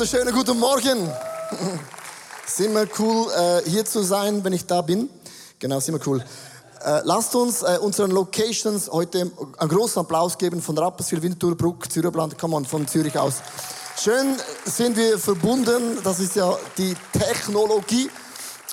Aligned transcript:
wunderschönen 0.00 0.34
guten 0.34 0.58
Morgen. 0.58 1.10
Ist 2.46 2.60
immer 2.60 2.86
cool, 2.98 3.30
äh, 3.36 3.68
hier 3.68 3.84
zu 3.84 4.02
sein, 4.02 4.42
wenn 4.42 4.54
ich 4.54 4.64
da 4.64 4.80
bin. 4.80 5.10
Genau, 5.58 5.76
ist 5.76 5.90
immer 5.90 5.98
cool. 6.06 6.24
Äh, 6.82 7.02
lasst 7.04 7.34
uns 7.34 7.60
äh, 7.60 7.76
unseren 7.82 8.10
Locations 8.10 8.90
heute 8.90 9.30
einen 9.58 9.68
großen 9.68 10.00
Applaus 10.00 10.38
geben 10.38 10.62
von 10.62 10.78
Rapperswil, 10.78 11.20
Winterthur, 11.20 11.76
Zürichland, 11.86 12.38
come 12.38 12.56
on, 12.56 12.64
von 12.64 12.88
Zürich 12.88 13.18
aus. 13.18 13.42
Schön 14.02 14.36
sind 14.64 14.96
wir 14.96 15.18
verbunden, 15.18 15.98
das 16.02 16.18
ist 16.18 16.34
ja 16.34 16.56
die 16.78 16.96
Technologie. 17.12 18.08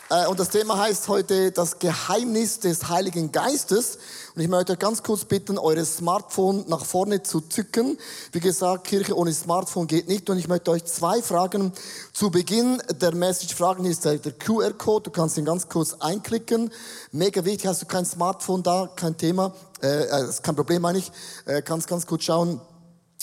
Äh, 0.10 0.28
und 0.28 0.40
das 0.40 0.50
Thema 0.50 0.78
heißt 0.78 1.08
heute 1.10 1.52
das 1.52 1.80
Geheimnis 1.80 2.60
des 2.60 2.88
Heiligen 2.88 3.32
Geistes. 3.32 3.98
Und 4.36 4.42
ich 4.42 4.48
möchte 4.48 4.74
euch 4.74 4.80
ganz 4.80 5.04
kurz 5.04 5.26
bitten, 5.26 5.58
eure 5.58 5.84
Smartphone 5.84 6.64
nach 6.68 6.86
vorne 6.86 7.24
zu 7.24 7.42
zücken. 7.42 7.98
Wie 8.32 8.40
gesagt, 8.40 8.86
Kirche 8.86 9.18
ohne 9.18 9.34
Smartphone 9.34 9.88
geht 9.88 10.08
nicht. 10.08 10.30
Und 10.30 10.38
ich 10.38 10.48
möchte 10.48 10.72
euch 10.72 10.86
zwei 10.86 11.22
Fragen 11.22 11.74
zu 12.14 12.32
Beginn 12.32 12.82
der 13.02 13.14
Message 13.14 13.54
fragen. 13.54 13.84
Hier 13.84 13.92
ist 13.92 14.06
der 14.06 14.18
QR-Code. 14.18 15.06
Du 15.06 15.12
kannst 15.12 15.38
ihn 15.38 15.46
ganz 15.46 15.68
kurz 15.68 15.94
einklicken. 16.00 16.72
Mega 17.12 17.44
wichtig. 17.44 17.68
Hast 17.68 17.82
du 17.82 17.86
kein 17.86 18.06
Smartphone 18.06 18.64
da? 18.64 18.90
Kein 18.96 19.18
Thema. 19.18 19.54
Äh, 19.82 20.04
äh 20.04 20.32
kein 20.42 20.56
Problem, 20.56 20.84
meine 20.84 21.00
ich. 21.00 21.12
Äh, 21.46 21.62
kannst 21.62 21.88
ganz 21.88 22.08
kurz 22.08 22.24
schauen. 22.24 22.62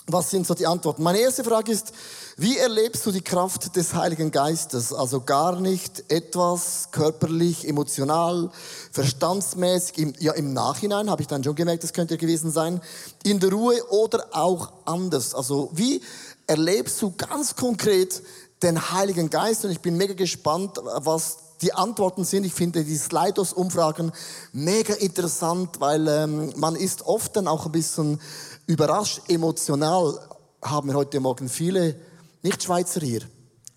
Was 0.06 0.30
sind 0.30 0.46
so 0.46 0.52
die 0.52 0.66
Antworten? 0.66 1.02
Meine 1.02 1.18
erste 1.18 1.42
Frage 1.42 1.72
ist, 1.72 1.92
wie 2.36 2.58
erlebst 2.58 3.06
du 3.06 3.10
die 3.10 3.22
Kraft 3.22 3.74
des 3.74 3.94
Heiligen 3.94 4.30
Geistes? 4.30 4.92
Also 4.92 5.22
gar 5.22 5.58
nicht 5.58 6.04
etwas 6.12 6.88
körperlich, 6.90 7.66
emotional, 7.66 8.50
verstandsmäßig, 8.92 9.98
im, 9.98 10.12
ja 10.18 10.32
im 10.32 10.52
Nachhinein 10.52 11.08
habe 11.08 11.22
ich 11.22 11.28
dann 11.28 11.42
schon 11.42 11.54
gemerkt, 11.54 11.84
das 11.84 11.94
könnte 11.94 12.18
gewesen 12.18 12.50
sein, 12.50 12.82
in 13.22 13.40
der 13.40 13.50
Ruhe 13.50 13.82
oder 13.88 14.26
auch 14.32 14.72
anders. 14.84 15.34
Also 15.34 15.70
wie 15.72 16.02
erlebst 16.46 17.00
du 17.00 17.14
ganz 17.16 17.56
konkret 17.56 18.22
den 18.62 18.90
Heiligen 18.92 19.30
Geist? 19.30 19.64
Und 19.64 19.70
ich 19.70 19.80
bin 19.80 19.96
mega 19.96 20.12
gespannt, 20.12 20.80
was 20.82 21.38
die 21.62 21.72
Antworten 21.72 22.24
sind. 22.24 22.44
Ich 22.44 22.54
finde 22.54 22.84
die 22.84 22.96
Slidos-Umfragen 22.96 24.12
mega 24.52 24.94
interessant, 24.94 25.80
weil 25.80 26.06
ähm, 26.08 26.52
man 26.56 26.76
ist 26.76 27.02
oft 27.02 27.36
dann 27.36 27.48
auch 27.48 27.66
ein 27.66 27.72
bisschen 27.72 28.20
überrascht, 28.66 29.22
emotional 29.28 30.18
haben 30.62 30.88
wir 30.88 30.94
heute 30.94 31.20
Morgen 31.20 31.48
viele 31.48 31.96
Nicht-Schweizer 32.42 33.00
hier. 33.00 33.22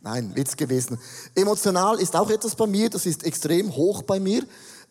Nein, 0.01 0.35
Witz 0.35 0.55
gewesen. 0.55 0.99
Emotional 1.35 1.99
ist 1.99 2.15
auch 2.15 2.29
etwas 2.29 2.55
bei 2.55 2.67
mir, 2.67 2.89
das 2.89 3.05
ist 3.05 3.23
extrem 3.23 3.75
hoch 3.75 4.03
bei 4.03 4.19
mir. 4.19 4.43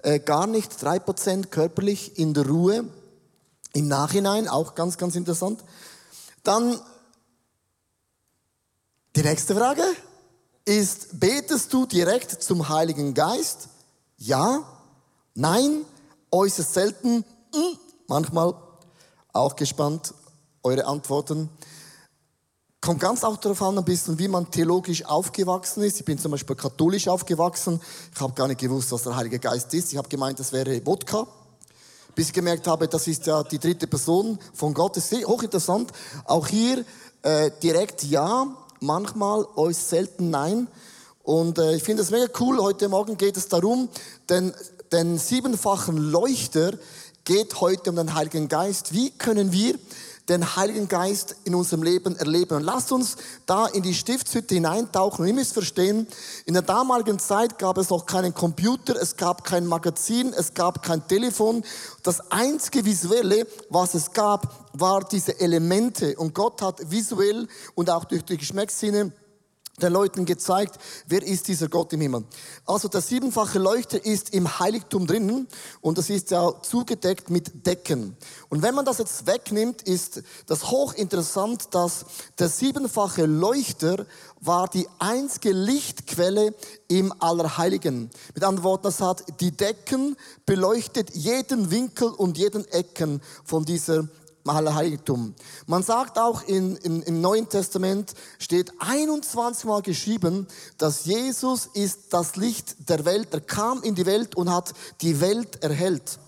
Äh, 0.02 0.20
gar 0.20 0.46
nicht, 0.46 0.82
drei 0.82 0.98
Prozent 0.98 1.50
körperlich 1.50 2.18
in 2.18 2.34
der 2.34 2.46
Ruhe. 2.46 2.84
Im 3.72 3.88
Nachhinein, 3.88 4.48
auch 4.48 4.74
ganz, 4.74 4.98
ganz 4.98 5.16
interessant. 5.16 5.64
Dann 6.42 6.78
die 9.16 9.22
nächste 9.22 9.54
Frage 9.54 9.82
ist, 10.66 11.18
betest 11.18 11.72
du 11.72 11.86
direkt 11.86 12.42
zum 12.42 12.68
Heiligen 12.68 13.14
Geist? 13.14 13.68
Ja, 14.18 14.62
nein, 15.34 15.84
äußerst 16.30 16.74
selten, 16.74 17.24
hm, 17.54 17.78
manchmal 18.08 18.54
auch 19.32 19.56
gespannt, 19.56 20.12
eure 20.62 20.84
Antworten. 20.86 21.48
Kommt 22.80 23.00
ganz 23.00 23.24
auch 23.24 23.36
darauf 23.36 23.62
an, 23.62 23.78
ein 23.78 23.84
bisschen, 23.84 24.18
wie 24.18 24.28
man 24.28 24.50
theologisch 24.50 25.04
aufgewachsen 25.04 25.82
ist. 25.82 25.98
Ich 25.98 26.04
bin 26.04 26.18
zum 26.18 26.32
Beispiel 26.32 26.56
katholisch 26.56 27.08
aufgewachsen. 27.08 27.80
Ich 28.14 28.20
habe 28.20 28.32
gar 28.34 28.48
nicht 28.48 28.60
gewusst, 28.60 28.92
was 28.92 29.04
der 29.04 29.16
Heilige 29.16 29.38
Geist 29.38 29.72
ist. 29.74 29.92
Ich 29.92 29.98
habe 29.98 30.08
gemeint, 30.08 30.38
das 30.38 30.52
wäre 30.52 30.84
Wodka. 30.84 31.26
Bis 32.14 32.28
ich 32.28 32.32
gemerkt 32.32 32.66
habe, 32.66 32.88
das 32.88 33.06
ist 33.06 33.26
ja 33.26 33.42
die 33.42 33.58
dritte 33.58 33.86
Person 33.86 34.38
von 34.54 34.72
Gott. 34.72 34.96
Das 34.96 35.10
ist 35.10 35.26
hochinteressant. 35.26 35.92
Auch 36.24 36.46
hier 36.46 36.84
äh, 37.22 37.50
direkt 37.62 38.04
ja, 38.04 38.46
manchmal 38.80 39.46
euch 39.56 39.76
selten 39.76 40.30
nein. 40.30 40.68
Und 41.22 41.58
äh, 41.58 41.74
ich 41.74 41.82
finde 41.82 42.02
es 42.02 42.10
mega 42.10 42.26
cool. 42.40 42.58
Heute 42.60 42.88
Morgen 42.88 43.16
geht 43.16 43.36
es 43.36 43.48
darum, 43.48 43.88
den, 44.28 44.54
den 44.92 45.18
siebenfachen 45.18 45.96
Leuchter 45.96 46.72
geht 47.24 47.60
heute 47.60 47.90
um 47.90 47.96
den 47.96 48.14
Heiligen 48.14 48.48
Geist. 48.48 48.92
Wie 48.92 49.10
können 49.10 49.52
wir 49.52 49.74
den 50.28 50.56
Heiligen 50.56 50.88
Geist 50.88 51.36
in 51.44 51.54
unserem 51.54 51.82
Leben 51.82 52.16
erleben. 52.16 52.56
Und 52.56 52.62
lasst 52.62 52.90
uns 52.92 53.16
da 53.46 53.66
in 53.66 53.82
die 53.82 53.94
Stiftshütte 53.94 54.54
hineintauchen. 54.54 55.22
Und 55.22 55.28
ihr 55.28 55.34
müsst 55.34 55.52
verstehen, 55.52 56.06
in 56.44 56.54
der 56.54 56.62
damaligen 56.62 57.18
Zeit 57.18 57.58
gab 57.58 57.78
es 57.78 57.90
noch 57.90 58.06
keinen 58.06 58.34
Computer, 58.34 58.96
es 59.00 59.16
gab 59.16 59.44
kein 59.44 59.66
Magazin, 59.66 60.32
es 60.32 60.54
gab 60.54 60.82
kein 60.82 61.06
Telefon. 61.06 61.62
Das 62.02 62.30
einzige 62.30 62.84
Visuelle, 62.84 63.46
was 63.70 63.94
es 63.94 64.12
gab, 64.12 64.68
war 64.72 65.04
diese 65.04 65.38
Elemente. 65.40 66.16
Und 66.16 66.34
Gott 66.34 66.60
hat 66.62 66.90
visuell 66.90 67.46
und 67.74 67.90
auch 67.90 68.04
durch 68.04 68.24
die 68.24 68.36
Geschmackssinne 68.36 69.12
den 69.82 69.92
Leuten 69.92 70.24
gezeigt, 70.24 70.78
wer 71.06 71.22
ist 71.22 71.48
dieser 71.48 71.68
Gott 71.68 71.92
im 71.92 72.00
Himmel. 72.00 72.24
Also 72.64 72.88
der 72.88 73.02
siebenfache 73.02 73.58
Leuchter 73.58 74.04
ist 74.04 74.32
im 74.32 74.58
Heiligtum 74.58 75.06
drinnen 75.06 75.46
und 75.80 75.98
das 75.98 76.08
ist 76.08 76.30
ja 76.30 76.52
zugedeckt 76.62 77.28
mit 77.30 77.66
Decken. 77.66 78.16
Und 78.48 78.62
wenn 78.62 78.74
man 78.74 78.84
das 78.84 78.98
jetzt 78.98 79.26
wegnimmt, 79.26 79.82
ist 79.82 80.22
das 80.46 80.70
hochinteressant, 80.70 81.74
dass 81.74 82.06
der 82.38 82.48
siebenfache 82.48 83.26
Leuchter 83.26 84.06
war 84.40 84.68
die 84.68 84.88
einzige 84.98 85.52
Lichtquelle 85.52 86.54
im 86.88 87.12
Allerheiligen. 87.20 88.10
Mit 88.34 88.44
anderen 88.44 88.64
Worten, 88.64 88.84
das 88.84 89.00
hat 89.00 89.24
die 89.40 89.50
Decken 89.50 90.16
beleuchtet 90.46 91.14
jeden 91.14 91.70
Winkel 91.70 92.08
und 92.08 92.38
jeden 92.38 92.66
Ecken 92.72 93.20
von 93.44 93.64
dieser 93.64 94.08
Heiligtum. 94.54 95.34
Man 95.66 95.82
sagt 95.82 96.18
auch 96.18 96.42
in, 96.42 96.76
in, 96.76 97.02
im 97.02 97.20
Neuen 97.20 97.48
Testament 97.48 98.14
steht 98.38 98.72
21 98.78 99.64
Mal 99.64 99.82
geschrieben, 99.82 100.46
dass 100.78 101.04
Jesus 101.04 101.66
ist 101.66 102.12
das 102.12 102.36
Licht 102.36 102.88
der 102.88 103.04
Welt. 103.04 103.28
Er 103.32 103.40
kam 103.40 103.82
in 103.82 103.94
die 103.94 104.06
Welt 104.06 104.34
und 104.34 104.52
hat 104.52 104.72
die 105.00 105.20
Welt 105.20 105.62
erhellt. 105.62 106.18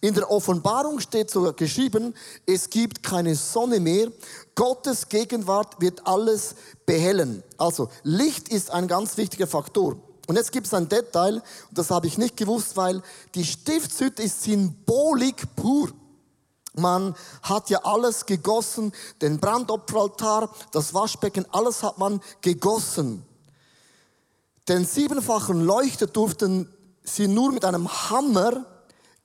In 0.00 0.14
der 0.14 0.30
Offenbarung 0.30 1.00
steht 1.00 1.30
sogar 1.30 1.52
geschrieben, 1.52 2.14
es 2.46 2.70
gibt 2.70 3.02
keine 3.02 3.34
Sonne 3.34 3.80
mehr. 3.80 4.08
Gottes 4.54 5.08
Gegenwart 5.08 5.80
wird 5.80 6.06
alles 6.06 6.54
behellen. 6.86 7.42
Also 7.56 7.88
Licht 8.02 8.48
ist 8.48 8.70
ein 8.70 8.88
ganz 8.88 9.16
wichtiger 9.16 9.46
Faktor. 9.46 9.96
Und 10.28 10.36
jetzt 10.36 10.52
gibt 10.52 10.66
es 10.66 10.74
ein 10.74 10.88
Detail, 10.88 11.42
das 11.72 11.90
habe 11.90 12.06
ich 12.06 12.18
nicht 12.18 12.36
gewusst, 12.36 12.76
weil 12.76 13.02
die 13.34 13.44
Stiftshütte 13.44 14.22
ist 14.22 14.42
Symbolik 14.42 15.56
pur. 15.56 15.90
Man 16.78 17.14
hat 17.42 17.70
ja 17.70 17.80
alles 17.84 18.26
gegossen, 18.26 18.92
den 19.20 19.38
Brandopferaltar, 19.38 20.50
das 20.72 20.94
Waschbecken, 20.94 21.46
alles 21.52 21.82
hat 21.82 21.98
man 21.98 22.20
gegossen. 22.40 23.24
Den 24.68 24.84
siebenfachen 24.84 25.64
Leuchter 25.64 26.06
durften 26.06 26.72
sie 27.02 27.26
nur 27.26 27.52
mit 27.52 27.64
einem 27.64 27.88
Hammer 27.88 28.66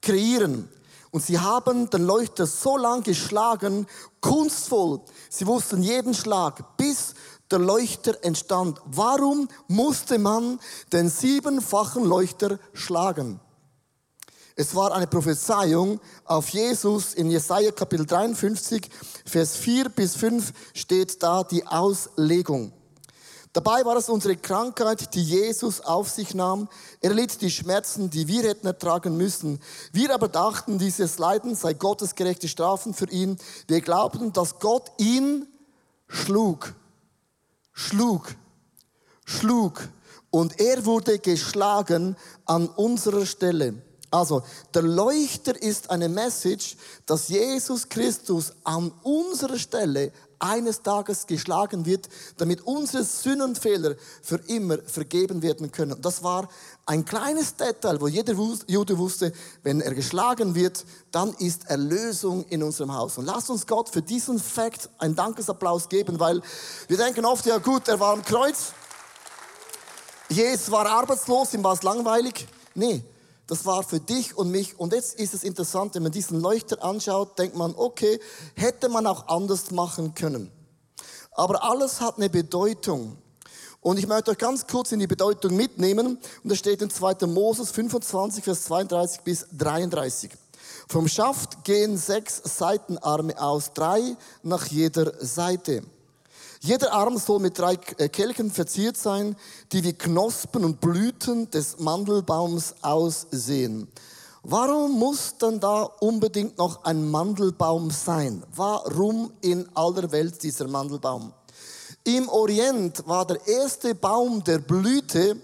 kreieren. 0.02 0.70
Und 1.12 1.24
sie 1.24 1.38
haben 1.38 1.90
den 1.90 2.06
Leuchter 2.06 2.48
so 2.48 2.76
lang 2.76 3.04
geschlagen, 3.04 3.86
kunstvoll. 4.20 5.02
Sie 5.30 5.46
wussten 5.46 5.84
jeden 5.84 6.14
Schlag, 6.14 6.76
bis 6.78 7.14
der 7.52 7.60
Leuchter 7.60 8.24
entstand. 8.24 8.82
Warum 8.86 9.48
musste 9.68 10.18
man 10.18 10.60
den 10.92 11.10
siebenfachen 11.10 12.04
Leuchter 12.04 12.58
schlagen? 12.74 13.40
Es 14.56 14.76
war 14.76 14.94
eine 14.94 15.08
Prophezeiung 15.08 16.00
auf 16.26 16.50
Jesus 16.50 17.16
in 17.16 17.32
Jesaja 17.32 17.72
Kapitel 17.72 18.06
53, 18.06 18.88
Vers 19.26 19.56
4 19.58 19.90
bis 19.90 20.16
5 20.16 20.54
steht 20.76 21.24
da 21.24 21.44
die 21.44 21.66
Auslegung. 21.66 22.72
Dabei 23.52 23.84
war 23.84 23.98
es 23.98 24.10
unsere 24.10 24.36
Krankheit, 24.36 25.16
die 25.16 25.24
Jesus 25.24 25.82
auf 25.82 26.10
sich 26.10 26.36
nahm. 26.36 26.70
Er 27.02 27.16
litt 27.16 27.42
die 27.42 27.50
Schmerzen, 27.50 28.12
die 28.12 28.28
wir 28.28 28.44
hätten 28.44 28.68
ertragen 28.68 29.18
müssen. 29.18 29.60
Wir 29.92 30.14
aber 30.14 30.28
dachten, 30.28 30.78
dieses 30.78 31.18
Leiden 31.18 31.56
sei 31.56 31.74
Gottes 31.74 32.14
gerechte 32.14 32.48
Strafen 32.48 32.94
für 32.94 33.10
ihn. 33.10 33.38
Wir 33.68 33.82
glaubten, 33.82 34.34
dass 34.34 34.60
Gott 34.60 34.92
ihn 35.00 35.48
schlug, 36.08 36.76
schlug, 37.74 38.36
schlug. 39.26 39.88
Und 40.30 40.60
er 40.60 40.86
wurde 40.86 41.18
geschlagen 41.18 42.18
an 42.46 42.68
unserer 42.68 43.26
Stelle. 43.26 43.82
Also, 44.14 44.44
der 44.76 44.84
Leuchter 44.84 45.60
ist 45.60 45.90
eine 45.90 46.08
Message, 46.08 46.78
dass 47.08 47.30
Jesus 47.30 47.90
Christus 47.90 48.54
an 48.64 48.92
unserer 49.02 49.58
Stelle 49.58 50.12
eines 50.38 50.84
Tages 50.84 51.26
geschlagen 51.26 51.88
wird, 51.88 52.10
damit 52.38 52.62
unsere 52.62 53.04
Sünden 53.06 53.42
und 53.42 53.58
Fehler 53.58 53.96
für 54.22 54.36
immer 54.46 54.78
vergeben 54.86 55.42
werden 55.42 55.72
können. 55.72 56.00
Das 56.00 56.22
war 56.22 56.48
ein 56.86 57.06
kleines 57.06 57.56
Detail, 57.56 58.00
wo 58.00 58.08
jeder 58.08 58.36
Jude 58.68 59.00
wusste, 59.00 59.34
wenn 59.64 59.82
er 59.82 59.96
geschlagen 59.96 60.54
wird, 60.54 60.86
dann 61.10 61.34
ist 61.40 61.68
Erlösung 61.72 62.46
in 62.50 62.62
unserem 62.62 62.94
Haus. 62.94 63.18
Und 63.18 63.26
lasst 63.26 63.50
uns 63.50 63.66
Gott 63.66 63.90
für 63.90 64.04
diesen 64.04 64.38
Fakt 64.38 64.92
einen 65.00 65.16
Dankesapplaus 65.16 65.90
geben, 65.90 66.20
weil 66.20 66.40
wir 66.88 66.98
denken 66.98 67.26
oft, 67.26 67.48
ja 67.48 67.58
gut, 67.58 67.88
er 67.88 68.00
war 68.00 68.14
am 68.14 68.24
Kreuz, 68.24 68.74
Jesus 70.30 70.70
war 70.70 70.86
arbeitslos, 70.86 71.56
ihm 71.56 71.64
war 71.64 71.74
es 71.74 71.82
langweilig. 71.82 72.48
Nee, 72.76 73.04
das 73.48 73.66
war 73.66 73.84
für 73.84 74.00
dich 74.00 74.38
und 74.38 74.50
mich. 74.50 74.80
Und 74.80 74.94
jetzt 74.94 75.20
ist 75.20 75.34
es 75.34 75.44
interessant, 75.44 75.96
wenn 75.96 76.04
man 76.04 76.12
diesen 76.12 76.40
Leuchter 76.40 76.84
anschaut, 76.84 77.38
denkt 77.38 77.56
man, 77.56 77.76
okay, 77.76 78.20
hätte 78.56 78.90
man 78.90 79.06
auch 79.06 79.28
anders 79.28 79.72
machen 79.72 80.16
können. 80.16 80.52
Aber 81.32 81.64
alles 81.64 82.00
hat 82.00 82.18
eine 82.18 82.30
Bedeutung. 82.30 83.18
Und 83.82 84.00
ich 84.00 84.08
möchte 84.08 84.32
euch 84.32 84.38
ganz 84.38 84.66
kurz 84.66 84.94
in 84.94 85.00
die 85.00 85.08
Bedeutung 85.08 85.58
mitnehmen. 85.58 86.18
Und 86.44 86.50
das 86.50 86.58
steht 86.58 86.82
in 86.82 86.90
2. 86.90 87.28
Moses 87.28 87.72
25, 87.72 88.44
Vers 88.44 88.64
32 88.64 89.22
bis 89.22 89.46
33. 89.52 90.32
Vom 90.88 91.08
Schaft 91.08 91.66
gehen 91.66 91.98
sechs 91.98 92.42
Seitenarme 92.44 93.40
aus, 93.42 93.74
drei 93.74 94.16
nach 94.42 94.68
jeder 94.68 95.14
Seite. 95.24 95.84
Jeder 96.66 96.94
Arm 96.94 97.18
soll 97.18 97.42
mit 97.42 97.60
drei 97.60 97.78
äh, 97.98 98.08
Kelchen 98.08 98.50
verziert 98.50 98.96
sein, 98.96 99.36
die 99.74 99.84
wie 99.84 99.92
Knospen 99.92 100.64
und 100.64 100.80
Blüten 100.80 101.52
des 101.52 101.80
Mandelbaums 101.80 102.76
aussehen. 102.82 103.90
Warum 104.44 104.98
muss 104.98 105.36
dann 105.38 105.60
da 105.60 105.84
unbedingt 106.00 106.58
noch 106.58 106.86
ein 106.86 107.12
Mandelbaum 107.12 107.92
sein? 107.92 108.44
Warum 108.56 109.34
in 109.42 109.68
aller 109.76 110.10
Welt 110.14 110.42
dieser 110.42 110.70
Mandelbaum? 110.70 111.34
Im 112.06 112.30
Orient 112.30 113.06
war 113.10 113.28
der 113.28 113.46
erste 113.46 113.94
Baum 113.94 114.42
der 114.42 114.60
Blüte, 114.60 115.36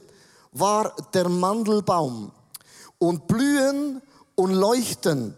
war 0.54 0.96
der 1.14 1.28
Mandelbaum. 1.28 2.32
Und 2.98 3.28
Blühen 3.28 4.02
und 4.36 4.54
Leuchten 4.54 5.36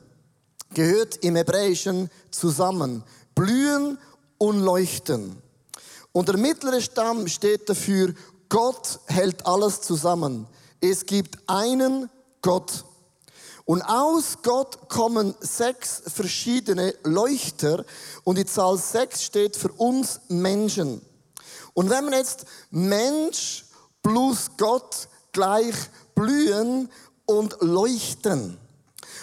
gehört 0.76 1.18
im 1.24 1.38
Hebräischen 1.38 2.12
zusammen. 2.30 3.04
Blühen 3.34 3.98
und 4.38 4.60
Leuchten. 4.60 5.41
Und 6.12 6.28
der 6.28 6.38
mittlere 6.38 6.82
Stamm 6.82 7.28
steht 7.28 7.70
dafür, 7.70 8.14
Gott 8.50 9.00
hält 9.08 9.46
alles 9.46 9.82
zusammen. 9.82 10.48
Es 10.82 11.06
gibt 11.06 11.38
einen 11.48 12.10
Gott. 12.42 12.84
Und 13.66 13.82
aus 13.84 14.40
Gott 14.44 14.90
kommen 14.90 15.36
sechs 15.40 16.02
verschiedene 16.08 16.94
Leuchter 17.04 17.86
und 18.24 18.38
die 18.38 18.46
Zahl 18.46 18.78
sechs 18.78 19.24
steht 19.24 19.56
für 19.56 19.72
uns 19.72 20.20
Menschen. 20.28 21.02
Und 21.74 21.90
wenn 21.90 22.04
man 22.04 22.14
jetzt 22.14 22.46
Mensch 22.72 23.66
plus 24.04 24.52
Gott 24.58 25.08
gleich 25.32 25.76
blühen 26.16 26.90
und 27.26 27.58
leuchten. 27.62 28.58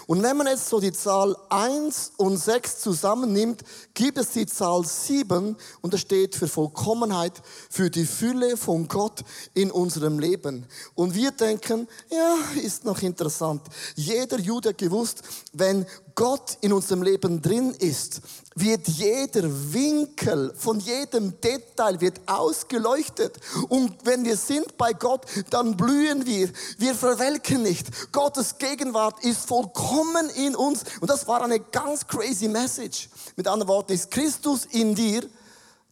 Und 0.08 0.22
wenn 0.22 0.38
man 0.38 0.46
jetzt 0.46 0.70
so 0.70 0.80
die 0.80 0.90
Zahl 0.90 1.36
1 1.50 2.12
und 2.16 2.38
6 2.38 2.78
zusammennimmt, 2.78 3.62
gibt 3.92 4.16
es 4.16 4.30
die 4.30 4.46
Zahl 4.46 4.82
7 4.82 5.54
und 5.82 5.92
das 5.92 6.00
steht 6.00 6.34
für 6.34 6.48
Vollkommenheit, 6.48 7.42
für 7.68 7.90
die 7.90 8.06
Fülle 8.06 8.56
von 8.56 8.88
Gott 8.88 9.22
in 9.52 9.70
unserem 9.70 10.18
Leben. 10.18 10.64
Und 10.94 11.14
wir 11.14 11.30
denken, 11.32 11.86
ja, 12.10 12.38
ist 12.58 12.86
noch 12.86 13.02
interessant. 13.02 13.60
Jeder 13.96 14.40
Jude 14.40 14.70
hat 14.70 14.78
gewusst, 14.78 15.20
wenn 15.52 15.84
Gott 16.18 16.58
in 16.62 16.72
unserem 16.72 17.04
Leben 17.04 17.40
drin 17.40 17.70
ist, 17.78 18.22
wird 18.56 18.88
jeder 18.88 19.44
Winkel 19.72 20.52
von 20.56 20.80
jedem 20.80 21.40
Detail 21.40 22.00
wird 22.00 22.20
ausgeleuchtet. 22.26 23.36
Und 23.68 23.94
wenn 24.02 24.24
wir 24.24 24.36
sind 24.36 24.76
bei 24.76 24.94
Gott, 24.94 25.26
dann 25.50 25.76
blühen 25.76 26.26
wir. 26.26 26.50
Wir 26.78 26.96
verwelken 26.96 27.62
nicht. 27.62 28.10
Gottes 28.10 28.58
Gegenwart 28.58 29.22
ist 29.22 29.46
vollkommen 29.46 30.28
in 30.30 30.56
uns. 30.56 30.82
Und 31.00 31.08
das 31.08 31.28
war 31.28 31.40
eine 31.40 31.60
ganz 31.60 32.04
crazy 32.04 32.48
Message. 32.48 33.08
Mit 33.36 33.46
anderen 33.46 33.68
Worten, 33.68 33.92
ist 33.92 34.10
Christus 34.10 34.64
in 34.72 34.96
dir, 34.96 35.22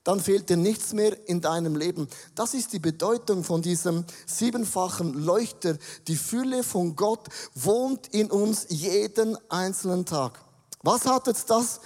dann 0.06 0.20
fehlt 0.20 0.48
dir 0.48 0.56
nichts 0.56 0.92
mehr 0.92 1.28
in 1.28 1.40
deinem 1.40 1.74
Leben. 1.74 2.06
Das 2.36 2.54
ist 2.54 2.72
die 2.72 2.78
Bedeutung 2.78 3.42
von 3.42 3.60
diesem 3.60 4.04
siebenfachen 4.24 5.14
Leuchter. 5.14 5.76
Die 6.06 6.14
Fülle 6.14 6.62
von 6.62 6.94
Gott 6.94 7.28
wohnt 7.56 8.06
in 8.14 8.30
uns 8.30 8.66
jeden 8.68 9.36
einzelnen 9.50 10.06
Tag. 10.06 10.40
Was 10.84 11.06
hat 11.06 11.26
jetzt 11.26 11.50
das 11.50 11.80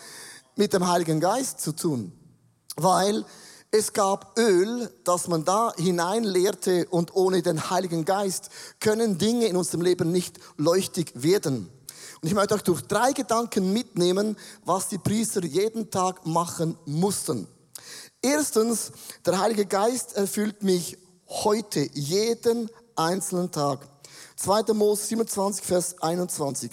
mit 0.55 0.75
dem 0.75 0.87
Heiligen 0.87 1.19
Geist 1.19 1.63
zu 1.63 1.73
tun? 1.73 2.13
Weil 2.77 3.25
es 3.71 3.95
gab 3.95 4.39
Öl, 4.39 4.93
das 5.05 5.27
man 5.27 5.47
da 5.47 5.73
hineinleerte 5.79 6.89
und 6.91 7.17
ohne 7.17 7.41
den 7.41 7.71
Heiligen 7.71 8.05
Geist 8.05 8.51
können 8.81 9.17
Dinge 9.17 9.47
in 9.47 9.57
unserem 9.57 9.81
Leben 9.81 10.13
nicht 10.13 10.39
leuchtig 10.59 11.13
werden. 11.15 11.71
Und 12.21 12.29
ich 12.29 12.35
möchte 12.35 12.55
euch 12.55 12.65
durch 12.65 12.83
drei 12.83 13.13
Gedanken 13.15 13.73
mitnehmen, 13.73 14.37
was 14.67 14.89
die 14.89 14.99
Priester 14.99 15.43
jeden 15.43 15.91
Tag 15.91 16.27
machen 16.27 16.77
mussten. 16.85 17.49
Erstens, 18.23 18.93
der 19.25 19.41
Heilige 19.41 19.65
Geist 19.65 20.15
erfüllt 20.15 20.63
mich 20.63 20.99
heute, 21.27 21.89
jeden 21.95 22.69
einzelnen 22.95 23.51
Tag. 23.51 23.89
2. 24.37 24.75
Mose 24.75 25.07
27, 25.07 25.65
Vers 25.65 26.03
21. 26.03 26.71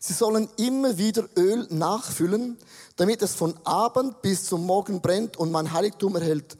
Sie 0.00 0.12
sollen 0.12 0.48
immer 0.56 0.98
wieder 0.98 1.28
Öl 1.36 1.68
nachfüllen, 1.70 2.58
damit 2.96 3.22
es 3.22 3.36
von 3.36 3.54
Abend 3.62 4.20
bis 4.20 4.46
zum 4.46 4.66
Morgen 4.66 5.00
brennt 5.00 5.36
und 5.36 5.52
mein 5.52 5.72
Heiligtum 5.72 6.16
erhält. 6.16 6.56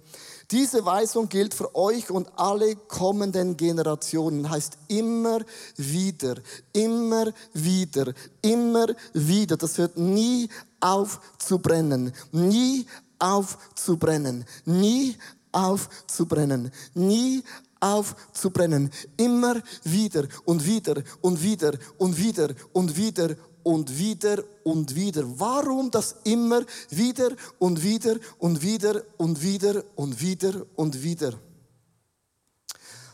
Diese 0.50 0.84
Weisung 0.84 1.28
gilt 1.28 1.54
für 1.54 1.74
euch 1.74 2.10
und 2.10 2.28
alle 2.36 2.76
kommenden 2.76 3.56
Generationen. 3.56 4.48
Heißt 4.48 4.78
immer 4.88 5.40
wieder, 5.76 6.36
immer 6.72 7.32
wieder, 7.54 8.12
immer 8.42 8.86
wieder. 9.14 9.56
Das 9.56 9.78
hört 9.78 9.96
nie 9.96 10.48
auf 10.80 11.20
zu 11.38 11.58
brennen. 11.58 12.12
Nie 12.30 12.86
aufzubrennen. 13.24 14.44
Nie 14.66 15.16
aufzubrennen. 15.52 16.70
Nie 16.94 17.42
aufzubrennen. 17.80 18.90
Immer 19.16 19.62
wieder 19.82 20.28
und 20.44 20.66
wieder 20.66 21.02
und 21.22 21.42
wieder 21.42 21.72
und 21.98 22.18
wieder 22.18 22.54
und 22.72 22.96
wieder 22.96 23.36
und 23.62 23.98
wieder 23.98 24.44
und 24.62 24.94
wieder. 24.94 25.24
Warum 25.40 25.90
das 25.90 26.16
immer 26.24 26.62
wieder 26.90 27.30
und 27.58 27.82
wieder 27.82 28.16
und 28.38 28.62
wieder 28.62 29.02
und 29.16 29.42
wieder 29.42 29.84
und 29.96 30.20
wieder 30.20 30.66
und 30.76 31.02
wieder? 31.02 31.32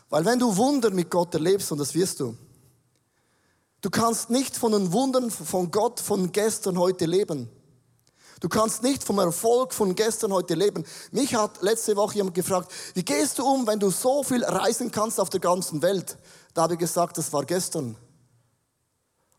Weil 0.09 0.25
wenn 0.25 0.39
du 0.39 0.55
Wunder 0.57 0.91
mit 0.91 1.09
Gott 1.09 1.33
erlebst, 1.33 1.71
und 1.71 1.77
das 1.77 1.95
wirst 1.95 2.19
du, 2.19 2.35
du 3.79 3.89
kannst 3.89 4.29
nicht 4.29 4.57
von 4.57 4.73
den 4.73 4.91
Wundern 4.91 5.31
von 5.31 5.71
Gott 5.71 6.01
von 6.01 6.33
gestern 6.33 6.77
heute 6.77 7.05
leben. 7.05 7.47
Du 8.41 8.49
kannst 8.49 8.81
nicht 8.81 9.03
vom 9.03 9.19
Erfolg 9.19 9.71
von 9.71 9.93
gestern 9.93 10.33
heute 10.33 10.55
leben. 10.55 10.83
Mich 11.11 11.35
hat 11.35 11.61
letzte 11.61 11.95
Woche 11.95 12.15
jemand 12.15 12.33
gefragt, 12.33 12.71
wie 12.95 13.05
gehst 13.05 13.37
du 13.37 13.45
um, 13.45 13.67
wenn 13.67 13.79
du 13.79 13.91
so 13.91 14.23
viel 14.23 14.43
reisen 14.43 14.91
kannst 14.91 15.19
auf 15.19 15.29
der 15.29 15.39
ganzen 15.39 15.83
Welt? 15.83 16.17
Da 16.55 16.63
habe 16.63 16.73
ich 16.73 16.79
gesagt, 16.79 17.19
das 17.19 17.31
war 17.31 17.45
gestern. 17.45 17.95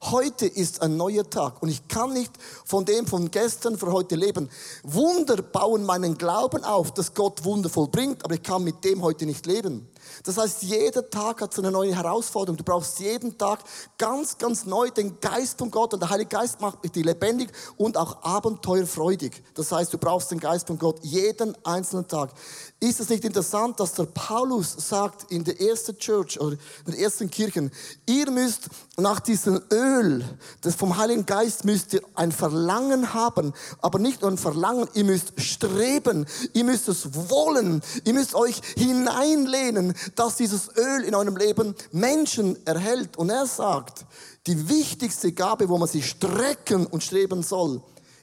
Heute 0.02 0.46
ist 0.46 0.82
ein 0.82 0.96
neuer 0.96 1.28
Tag 1.28 1.62
und 1.62 1.68
ich 1.68 1.88
kann 1.88 2.12
nicht 2.12 2.32
von 2.64 2.84
dem 2.84 3.06
von 3.08 3.30
gestern 3.32 3.76
für 3.76 3.90
heute 3.90 4.14
leben. 4.14 4.48
Wunder 4.84 5.42
bauen 5.42 5.84
meinen 5.84 6.16
Glauben 6.16 6.62
auf, 6.62 6.94
dass 6.94 7.12
Gott 7.12 7.44
Wunder 7.44 7.68
vollbringt, 7.68 8.24
aber 8.24 8.34
ich 8.34 8.42
kann 8.42 8.62
mit 8.62 8.84
dem 8.84 9.02
heute 9.02 9.26
nicht 9.26 9.46
leben. 9.46 9.88
Das 10.24 10.38
heißt, 10.38 10.62
jeder 10.62 11.08
Tag 11.08 11.40
hat 11.40 11.54
so 11.54 11.62
eine 11.62 11.70
neue 11.70 11.94
Herausforderung. 11.94 12.56
Du 12.56 12.64
brauchst 12.64 12.98
jeden 13.00 13.36
Tag 13.38 13.60
ganz, 13.98 14.38
ganz 14.38 14.64
neu 14.64 14.90
den 14.90 15.20
Geist 15.20 15.58
von 15.58 15.70
Gott 15.70 15.94
und 15.94 16.00
der 16.00 16.10
Heilige 16.10 16.30
Geist 16.30 16.60
macht 16.60 16.84
dich 16.84 17.04
lebendig 17.04 17.50
und 17.76 17.96
auch 17.96 18.22
abenteuerfreudig. 18.22 19.42
Das 19.54 19.72
heißt, 19.72 19.92
du 19.92 19.98
brauchst 19.98 20.30
den 20.30 20.40
Geist 20.40 20.66
von 20.66 20.78
Gott 20.78 21.00
jeden 21.02 21.56
einzelnen 21.64 22.06
Tag. 22.08 22.32
Ist 22.80 23.00
es 23.00 23.08
nicht 23.08 23.24
interessant, 23.24 23.78
dass 23.78 23.92
der 23.94 24.04
Paulus 24.06 24.74
sagt 24.76 25.30
in 25.30 25.44
der 25.44 25.60
ersten 25.60 25.96
Church 25.98 26.40
oder 26.40 26.56
in 26.86 26.92
den 26.92 27.00
ersten 27.00 27.30
Kirchen, 27.30 27.70
ihr 28.06 28.30
müsst 28.30 28.68
nach 28.96 29.20
diesem 29.20 29.60
Öl, 29.70 30.24
das 30.62 30.74
vom 30.74 30.96
Heiligen 30.96 31.24
Geist 31.24 31.64
müsst 31.64 31.94
ihr 31.94 32.02
ein 32.14 32.32
Verlangen 32.32 33.14
haben, 33.14 33.52
aber 33.80 33.98
nicht 33.98 34.22
nur 34.22 34.30
ein 34.30 34.38
Verlangen, 34.38 34.88
ihr 34.94 35.04
müsst 35.04 35.40
streben, 35.40 36.26
ihr 36.52 36.64
müsst 36.64 36.88
es 36.88 37.30
wollen, 37.30 37.82
ihr 38.04 38.14
müsst 38.14 38.34
euch 38.34 38.60
hineinlehnen, 38.76 39.91
dass 40.14 40.36
dieses 40.36 40.70
Öl 40.76 41.04
in 41.04 41.14
eurem 41.14 41.36
Leben 41.36 41.74
Menschen 41.90 42.64
erhält. 42.66 43.16
Und 43.16 43.30
er 43.30 43.46
sagt, 43.46 44.04
die 44.46 44.68
wichtigste 44.68 45.32
Gabe, 45.32 45.68
wo 45.68 45.78
man 45.78 45.88
sich 45.88 46.08
strecken 46.08 46.86
und 46.86 47.02
streben 47.02 47.42
soll, 47.42 47.82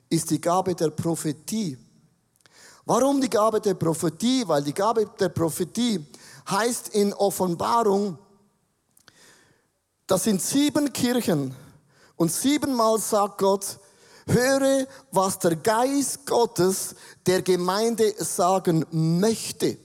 ist 0.10 0.30
die 0.30 0.42
Gabe 0.42 0.76
der 0.76 0.90
Prophetie. 0.90 1.78
Warum 2.86 3.22
die 3.22 3.30
Gabe 3.30 3.62
der 3.62 3.76
Prophetie? 3.76 4.48
Weil 4.48 4.64
die 4.64 4.74
Gabe 4.74 5.10
der 5.20 5.30
Prophetie 5.30 6.06
heißt 6.50 6.90
in 6.90 7.14
Offenbarung, 7.14 8.18
das 10.08 10.24
sind 10.24 10.42
sieben 10.42 10.92
Kirchen 10.92 11.54
und 12.16 12.32
siebenmal 12.32 12.98
sagt 12.98 13.38
Gott, 13.38 13.80
höre, 14.26 14.88
was 15.12 15.38
der 15.40 15.56
Geist 15.56 16.26
Gottes 16.26 16.96
der 17.26 17.42
Gemeinde 17.42 18.14
sagen 18.18 18.86
möchte. 18.92 19.78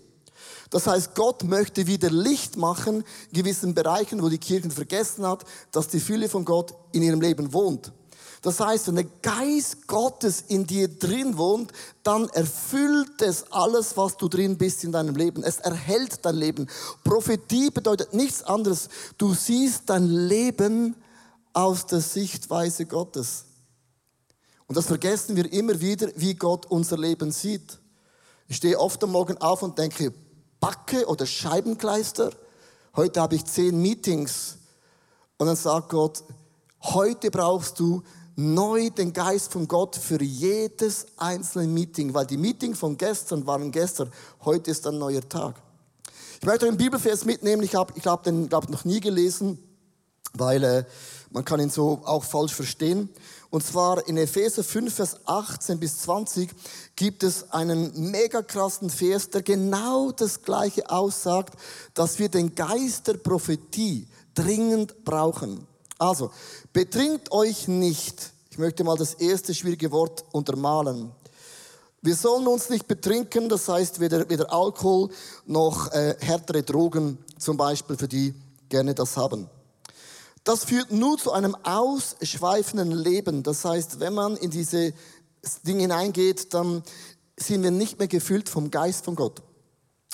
Das 0.74 0.88
heißt, 0.88 1.14
Gott 1.14 1.44
möchte 1.44 1.86
wieder 1.86 2.10
Licht 2.10 2.56
machen 2.56 3.04
in 3.30 3.32
gewissen 3.32 3.74
Bereichen, 3.74 4.20
wo 4.20 4.28
die 4.28 4.38
Kirche 4.38 4.68
vergessen 4.70 5.24
hat, 5.24 5.44
dass 5.70 5.86
die 5.86 6.00
Fülle 6.00 6.28
von 6.28 6.44
Gott 6.44 6.74
in 6.90 7.04
ihrem 7.04 7.20
Leben 7.20 7.52
wohnt. 7.52 7.92
Das 8.42 8.58
heißt, 8.58 8.88
wenn 8.88 8.96
der 8.96 9.06
Geist 9.22 9.86
Gottes 9.86 10.40
in 10.48 10.66
dir 10.66 10.88
drin 10.88 11.38
wohnt, 11.38 11.70
dann 12.02 12.28
erfüllt 12.30 13.22
es 13.22 13.52
alles, 13.52 13.96
was 13.96 14.16
du 14.16 14.26
drin 14.28 14.58
bist 14.58 14.82
in 14.82 14.90
deinem 14.90 15.14
Leben. 15.14 15.44
Es 15.44 15.60
erhält 15.60 16.24
dein 16.24 16.34
Leben. 16.34 16.66
Prophetie 17.04 17.70
bedeutet 17.70 18.12
nichts 18.12 18.42
anderes. 18.42 18.88
Du 19.16 19.32
siehst 19.32 19.82
dein 19.86 20.08
Leben 20.08 20.96
aus 21.52 21.86
der 21.86 22.00
Sichtweise 22.00 22.86
Gottes. 22.86 23.44
Und 24.66 24.76
das 24.76 24.86
vergessen 24.86 25.36
wir 25.36 25.52
immer 25.52 25.80
wieder, 25.80 26.08
wie 26.16 26.34
Gott 26.34 26.66
unser 26.66 26.98
Leben 26.98 27.30
sieht. 27.30 27.78
Ich 28.48 28.56
stehe 28.56 28.80
oft 28.80 29.02
am 29.04 29.12
Morgen 29.12 29.38
auf 29.38 29.62
und 29.62 29.78
denke, 29.78 30.12
Backe 30.64 31.06
oder 31.08 31.26
Scheibenkleister. 31.26 32.30
Heute 32.96 33.20
habe 33.20 33.34
ich 33.34 33.44
zehn 33.44 33.82
Meetings. 33.82 34.56
Und 35.36 35.46
dann 35.46 35.56
sagt 35.56 35.90
Gott, 35.90 36.24
heute 36.84 37.30
brauchst 37.30 37.78
du 37.78 38.02
neu 38.34 38.88
den 38.88 39.12
Geist 39.12 39.52
von 39.52 39.68
Gott 39.68 39.94
für 39.94 40.22
jedes 40.22 41.04
einzelne 41.18 41.66
Meeting, 41.66 42.14
weil 42.14 42.24
die 42.24 42.38
Meetings 42.38 42.78
von 42.78 42.96
gestern 42.96 43.46
waren 43.46 43.70
gestern, 43.72 44.10
heute 44.42 44.70
ist 44.70 44.86
ein 44.86 44.96
neuer 44.96 45.28
Tag. 45.28 45.56
Ich 46.40 46.46
möchte 46.46 46.66
einen 46.66 46.78
Bibelvers 46.78 47.26
mitnehmen, 47.26 47.62
ich 47.62 47.74
habe 47.74 47.92
ich 47.94 48.06
hab 48.06 48.22
den 48.22 48.48
glaub, 48.48 48.70
noch 48.70 48.86
nie 48.86 49.00
gelesen, 49.00 49.58
weil 50.32 50.64
äh, 50.64 50.84
man 51.28 51.44
kann 51.44 51.60
ihn 51.60 51.68
so 51.68 52.00
auch 52.06 52.24
falsch 52.24 52.54
verstehen. 52.54 53.10
Und 53.54 53.64
zwar 53.64 54.08
in 54.08 54.16
Epheser 54.16 54.64
5, 54.64 54.92
Vers 54.92 55.16
18 55.26 55.78
bis 55.78 55.98
20 56.00 56.50
gibt 56.96 57.22
es 57.22 57.52
einen 57.52 58.10
mega 58.10 58.42
krassen 58.42 58.90
Vers, 58.90 59.30
der 59.30 59.42
genau 59.42 60.10
das 60.10 60.42
Gleiche 60.42 60.90
aussagt, 60.90 61.54
dass 61.94 62.18
wir 62.18 62.28
den 62.28 62.56
Geist 62.56 63.06
der 63.06 63.14
Prophetie 63.14 64.08
dringend 64.34 65.04
brauchen. 65.04 65.68
Also, 65.98 66.32
betrinkt 66.72 67.30
euch 67.30 67.68
nicht. 67.68 68.32
Ich 68.50 68.58
möchte 68.58 68.82
mal 68.82 68.96
das 68.96 69.14
erste 69.14 69.54
schwierige 69.54 69.92
Wort 69.92 70.24
untermalen. 70.32 71.12
Wir 72.02 72.16
sollen 72.16 72.48
uns 72.48 72.70
nicht 72.70 72.88
betrinken, 72.88 73.48
das 73.48 73.68
heißt 73.68 74.00
weder, 74.00 74.28
weder 74.28 74.52
Alkohol 74.52 75.10
noch 75.46 75.92
äh, 75.92 76.16
härtere 76.18 76.64
Drogen, 76.64 77.18
zum 77.38 77.56
Beispiel 77.56 77.96
für 77.96 78.08
die 78.08 78.34
gerne 78.68 78.96
das 78.96 79.16
haben. 79.16 79.48
Das 80.44 80.64
führt 80.64 80.92
nur 80.92 81.16
zu 81.16 81.32
einem 81.32 81.56
ausschweifenden 81.62 82.92
Leben. 82.92 83.42
Das 83.42 83.64
heißt, 83.64 83.98
wenn 84.00 84.12
man 84.12 84.36
in 84.36 84.50
diese 84.50 84.92
Dinge 85.66 85.82
hineingeht, 85.82 86.52
dann 86.52 86.82
sind 87.36 87.62
wir 87.62 87.70
nicht 87.70 87.98
mehr 87.98 88.08
gefüllt 88.08 88.48
vom 88.48 88.70
Geist 88.70 89.06
von 89.06 89.16
Gott. 89.16 89.42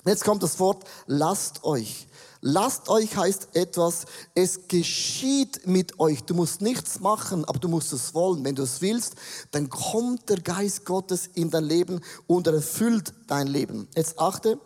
Jetzt 0.06 0.25
kommt 0.25 0.42
das 0.42 0.58
Wort, 0.60 0.84
lasst 1.06 1.64
euch. 1.64 2.06
Lasst 2.42 2.88
euch 2.88 3.16
heißt 3.16 3.54
etwas, 3.54 4.06
es 4.34 4.66
geschieht 4.66 5.66
mit 5.66 6.00
euch. 6.00 6.22
Du 6.25 6.32
musst 6.34 6.62
nichts 6.62 7.00
machen, 7.00 7.44
aber 7.44 7.58
du 7.58 7.68
musst 7.68 7.92
es 7.92 8.14
wollen. 8.14 8.42
Wenn 8.44 8.54
du 8.54 8.62
es 8.62 8.80
willst, 8.80 9.16
dann 9.50 9.68
kommt 9.68 10.30
der 10.30 10.40
Geist 10.40 10.87
Gottes 10.87 11.28
in 11.34 11.50
dein 11.50 11.64
Leben 11.64 12.00
und 12.26 12.46
erfüllt 12.46 13.12
dein 13.26 13.46
Leben. 13.46 13.88
Jetzt 13.94 14.18
achte, 14.18 14.58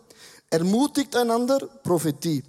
ermutigt 0.49 1.17
einander, 1.17 1.57
Prophetie. 1.83 2.43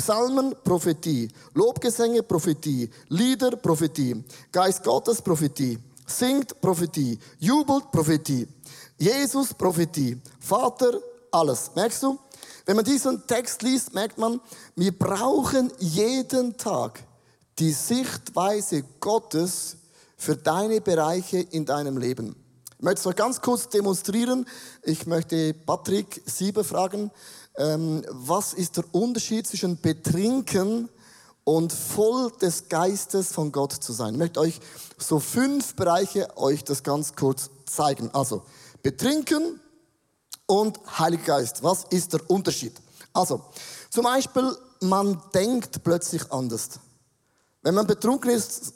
Psalmen, 0.00 0.54
Prophetie. 0.64 1.28
Lobgesänge, 1.52 2.22
Prophetie. 2.22 2.88
Lieder, 3.08 3.50
Prophetie. 3.56 4.24
Geist 4.50 4.82
Gottes, 4.82 5.20
Prophetie. 5.20 5.78
Singt, 6.06 6.58
Prophetie. 6.58 7.18
Jubelt, 7.38 7.90
Prophetie. 7.92 8.48
Jesus, 8.96 9.52
Prophetie. 9.52 10.18
Vater, 10.40 10.98
alles. 11.30 11.70
Merkst 11.74 12.02
du? 12.02 12.18
Wenn 12.64 12.76
man 12.76 12.84
diesen 12.86 13.26
Text 13.26 13.60
liest, 13.60 13.92
merkt 13.92 14.16
man, 14.16 14.40
wir 14.74 14.98
brauchen 14.98 15.70
jeden 15.78 16.56
Tag 16.56 17.00
die 17.58 17.72
Sichtweise 17.72 18.84
Gottes 19.00 19.76
für 20.16 20.34
deine 20.34 20.80
Bereiche 20.80 21.40
in 21.40 21.66
deinem 21.66 21.98
Leben. 21.98 22.34
Ich 22.78 22.84
möchte 22.84 23.00
es 23.00 23.04
noch 23.04 23.16
ganz 23.16 23.38
kurz 23.42 23.68
demonstrieren. 23.68 24.46
Ich 24.82 25.06
möchte 25.06 25.52
Patrick 25.52 26.22
Sieber 26.24 26.64
fragen, 26.64 27.10
ähm, 27.60 28.04
was 28.08 28.54
ist 28.54 28.76
der 28.76 28.84
Unterschied 28.92 29.46
zwischen 29.46 29.80
Betrinken 29.80 30.88
und 31.44 31.72
voll 31.72 32.32
des 32.40 32.68
Geistes 32.68 33.32
von 33.32 33.52
Gott 33.52 33.72
zu 33.72 33.92
sein? 33.92 34.14
Ich 34.14 34.18
möchte 34.18 34.40
euch 34.40 34.60
so 34.98 35.20
fünf 35.20 35.74
Bereiche 35.74 36.36
euch 36.36 36.64
das 36.64 36.82
ganz 36.82 37.14
kurz 37.14 37.50
zeigen. 37.66 38.10
Also, 38.12 38.42
Betrinken, 38.82 39.60
und 40.50 40.80
Heiliger 40.98 41.38
Geist. 41.38 41.62
Was 41.62 41.84
ist 41.90 42.12
der 42.12 42.28
Unterschied? 42.28 42.72
Also, 43.12 43.40
zum 43.88 44.02
Beispiel, 44.04 44.52
man 44.80 45.20
denkt 45.32 45.82
plötzlich 45.84 46.22
anders. 46.32 46.70
Wenn 47.62 47.74
man 47.74 47.86
betrunken 47.86 48.30
ist, 48.30 48.72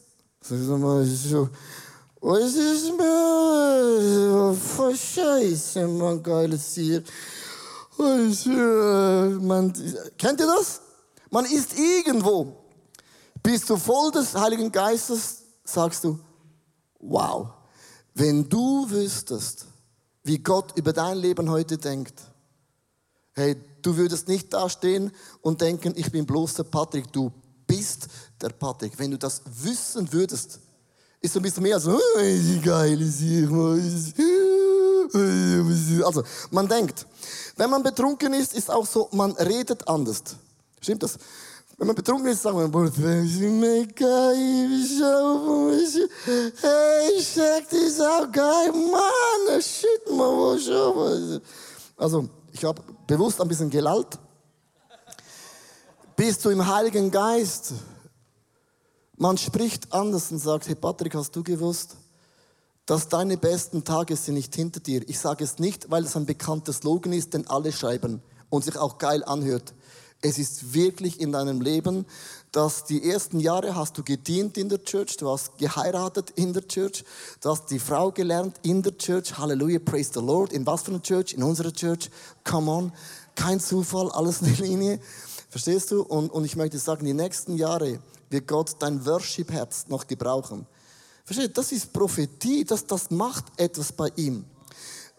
was 2.21 2.55
ist 2.55 2.97
mir 2.97 4.57
voll 4.77 4.97
scheiße, 4.97 5.87
man 5.89 6.23
geiles 6.23 6.75
Tier. 6.75 7.03
Man, 7.97 9.73
kennt 10.19 10.41
ihr 10.41 10.47
das? 10.47 10.81
Man 11.31 11.45
ist 11.45 11.79
irgendwo. 11.79 12.65
Bist 13.43 13.69
du 13.69 13.77
voll 13.77 14.11
des 14.11 14.35
Heiligen 14.35 14.73
Geistes, 14.73 15.43
sagst 15.65 16.05
du, 16.05 16.19
wow, 16.99 17.49
wenn 18.15 18.49
du 18.49 18.89
wüsstest, 18.89 19.67
wie 20.23 20.39
Gott 20.39 20.77
über 20.77 20.93
dein 20.93 21.19
Leben 21.19 21.51
heute 21.51 21.77
denkt. 21.77 22.15
Hey, 23.33 23.57
du 23.83 23.97
würdest 23.97 24.29
nicht 24.29 24.53
dastehen 24.53 25.13
und 25.43 25.61
denken, 25.61 25.93
ich 25.97 26.11
bin 26.11 26.25
bloß 26.25 26.55
der 26.55 26.65
Patrick. 26.65 27.13
Du 27.13 27.33
bist 27.67 28.07
der 28.41 28.51
Patrick. 28.51 28.99
Wenn 28.99 29.11
du 29.11 29.19
das 29.19 29.43
wissen 29.63 30.11
würdest, 30.13 30.61
ist 31.21 31.35
so 31.35 31.41
ein 31.41 31.43
bisschen 31.43 31.65
mehr 31.65 31.81
so, 31.81 31.93
oh, 31.93 32.61
geil 32.63 33.01
ist 33.01 33.19
hier. 33.19 33.51
Also, 36.07 36.23
man 36.51 36.69
denkt, 36.69 37.07
wenn 37.57 37.71
man 37.71 37.83
betrunken 37.83 38.33
ist, 38.35 38.55
ist 38.55 38.71
auch 38.71 38.87
so, 38.87 39.09
man 39.13 39.33
redet 39.33 39.87
anders. 39.89 40.23
Stimmt 40.81 41.03
das? 41.03 41.19
Wenn 41.77 41.89
man 41.89 41.97
betrunken 41.97 42.29
ist, 42.29 42.43
sagt 42.43 42.55
man, 42.55 42.73
hey, 42.73 42.93
die 47.71 47.77
ist 47.77 48.01
auch 48.01 48.31
geil, 48.31 48.73
Mann, 48.73 49.61
shit, 49.61 50.11
man. 50.11 51.41
Also, 51.97 52.29
ich 52.53 52.65
habe 52.65 52.83
bewusst 53.07 53.41
ein 53.41 53.49
bisschen 53.49 53.71
gelallt. 53.71 54.19
Bist 56.17 56.45
du 56.45 56.51
im 56.51 56.65
Heiligen 56.65 57.11
Geist? 57.11 57.73
Man 59.17 59.37
spricht 59.37 59.93
anders 59.93 60.31
und 60.31 60.39
sagt, 60.39 60.69
hey 60.69 60.77
Patrick, 60.77 61.15
hast 61.15 61.35
du 61.35 61.43
gewusst, 61.43 61.97
dass 62.87 63.09
deine 63.09 63.37
besten 63.37 63.85
Tage 63.85 64.17
sind 64.17 64.35
nicht 64.35 64.55
hinter 64.55 64.81
dir? 64.81 65.09
Ich 65.09 65.19
sage 65.19 65.45
es 65.45 65.59
nicht, 65.59 65.91
weil 65.91 66.05
es 66.05 66.17
ein 66.17 66.27
bekannter 66.27 66.73
Slogan 66.73 67.13
ist, 67.13 67.35
den 67.35 67.47
alle 67.47 67.73
schreiben 67.73 68.23
und 68.51 68.65
sich 68.65 68.77
auch 68.77 68.99
geil 68.99 69.25
anhört. 69.25 69.75
Es 70.21 70.39
ist 70.39 70.73
wirklich 70.73 71.21
in 71.21 71.33
deinem 71.33 71.61
Leben, 71.61 72.07
dass 72.51 72.85
die 72.85 73.11
ersten 73.11 73.41
Jahre 73.41 73.75
hast 73.75 73.99
du 73.99 74.03
gedient 74.03 74.57
in 74.57 74.71
der 74.71 74.83
Church, 74.83 75.19
du 75.19 75.29
hast 75.29 75.59
geheiratet 75.59 76.31
in 76.37 76.55
der 76.55 76.67
Church, 76.67 77.05
du 77.43 77.51
hast 77.51 77.67
die 77.71 77.79
Frau 77.79 78.11
gelernt 78.11 78.57
in 78.63 78.83
der 78.83 78.97
Church. 78.97 79.37
Halleluja, 79.37 79.81
praise 79.81 80.13
the 80.15 80.21
Lord. 80.21 80.53
In 80.53 80.65
was 80.67 80.83
für 80.83 80.93
einer 80.93 81.03
Church? 81.03 81.35
In 81.35 81.43
unserer 81.43 81.73
Church. 81.73 82.11
Come 82.43 82.71
on. 82.71 82.93
Kein 83.35 83.61
Zufall, 83.61 84.11
alles 84.13 84.43
eine 84.43 84.53
Linie. 84.53 85.01
Verstehst 85.51 85.91
du? 85.91 86.03
Und, 86.03 86.31
und 86.31 86.45
ich 86.45 86.57
möchte 86.57 86.79
sagen, 86.79 87.05
die 87.05 87.13
nächsten 87.13 87.57
Jahre 87.57 87.99
wird 88.31 88.49
Gott 88.49 88.77
dein 88.79 89.05
Worship-Herz 89.05 89.89
noch 89.89 90.07
gebrauchen. 90.07 90.67
Verstehst 91.25 91.49
du? 91.49 91.53
Das 91.55 91.73
ist 91.73 91.93
Prophetie, 91.93 92.65
das, 92.65 92.87
das 92.87 93.11
macht 93.11 93.45
etwas 93.57 93.93
bei 93.93 94.13
ihm 94.17 94.45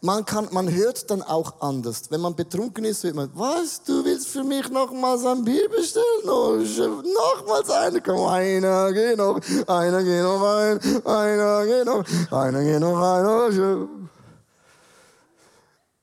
man, 0.05 0.23
kann, 0.23 0.47
man 0.51 0.71
hört 0.71 1.09
dann 1.09 1.21
auch 1.21 1.61
anders. 1.61 2.03
Wenn 2.09 2.21
man 2.21 2.35
betrunken 2.35 2.85
ist, 2.85 3.03
hört 3.03 3.15
man, 3.15 3.29
was, 3.33 3.83
du 3.83 4.05
willst 4.05 4.27
für 4.27 4.43
mich 4.43 4.69
nochmals 4.69 5.25
ein 5.25 5.43
Bier 5.43 5.69
bestellen? 5.69 6.29
Oh, 6.29 6.57
nochmals 6.57 7.69
eine, 7.69 8.01
komm, 8.01 8.27
einer 8.27 8.93
geht 8.93 9.17
noch, 9.17 9.39
einer 9.67 10.03
geht 10.03 10.23
noch 10.23 10.41
rein, 10.41 10.79
einer 11.05 11.65
geht 11.65 11.85
noch, 11.85 12.31
einer 12.31 12.63
geht 12.63 12.79
noch 12.79 13.01
rein. 13.01 14.09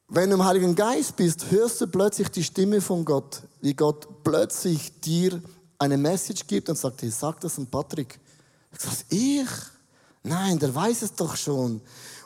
Wenn 0.08 0.28
du 0.28 0.36
im 0.36 0.44
Heiligen 0.44 0.74
Geist 0.74 1.16
bist, 1.16 1.50
hörst 1.50 1.80
du 1.80 1.86
plötzlich 1.86 2.28
die 2.28 2.44
Stimme 2.44 2.80
von 2.80 3.04
Gott, 3.04 3.40
wie 3.62 3.72
Gott 3.72 4.06
plötzlich 4.22 5.00
dir 5.00 5.40
eine 5.78 5.96
Message 5.96 6.46
gibt 6.46 6.68
und 6.68 6.76
sagt, 6.76 7.00
hey, 7.02 7.10
sag 7.10 7.40
das 7.40 7.58
an 7.58 7.66
Patrick. 7.66 8.18
Ich 8.72 8.80
sag, 8.80 8.92
ich? 9.08 9.48
Nein, 10.22 10.58
der 10.58 10.74
weiß 10.74 11.02
es 11.02 11.14
doch 11.14 11.36
schon. 11.36 11.80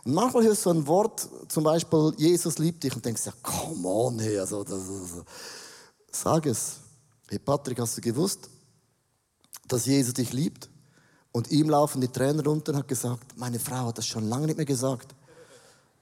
Und 0.04 0.14
manchmal 0.14 0.44
hörst 0.44 0.66
du 0.66 0.70
ein 0.70 0.86
Wort, 0.86 1.28
zum 1.48 1.64
Beispiel, 1.64 2.12
Jesus 2.16 2.58
liebt 2.58 2.84
dich, 2.84 2.94
und 2.94 3.04
denkst, 3.04 3.26
ja, 3.26 3.32
come 3.42 3.88
on, 3.88 4.18
hey, 4.18 4.38
also, 4.38 4.62
das, 4.62 4.80
das, 4.80 5.24
sag 6.12 6.46
es. 6.46 6.76
Hey 7.28 7.38
Patrick, 7.38 7.80
hast 7.80 7.96
du 7.96 8.00
gewusst, 8.00 8.48
dass 9.66 9.86
Jesus 9.86 10.14
dich 10.14 10.32
liebt? 10.32 10.68
Und 11.32 11.50
ihm 11.50 11.68
laufen 11.68 12.00
die 12.00 12.08
Tränen 12.08 12.40
runter 12.40 12.72
und 12.72 12.78
hat 12.78 12.88
gesagt, 12.88 13.36
meine 13.36 13.58
Frau 13.58 13.86
hat 13.86 13.98
das 13.98 14.06
schon 14.06 14.28
lange 14.28 14.46
nicht 14.46 14.56
mehr 14.56 14.64
gesagt. 14.64 15.14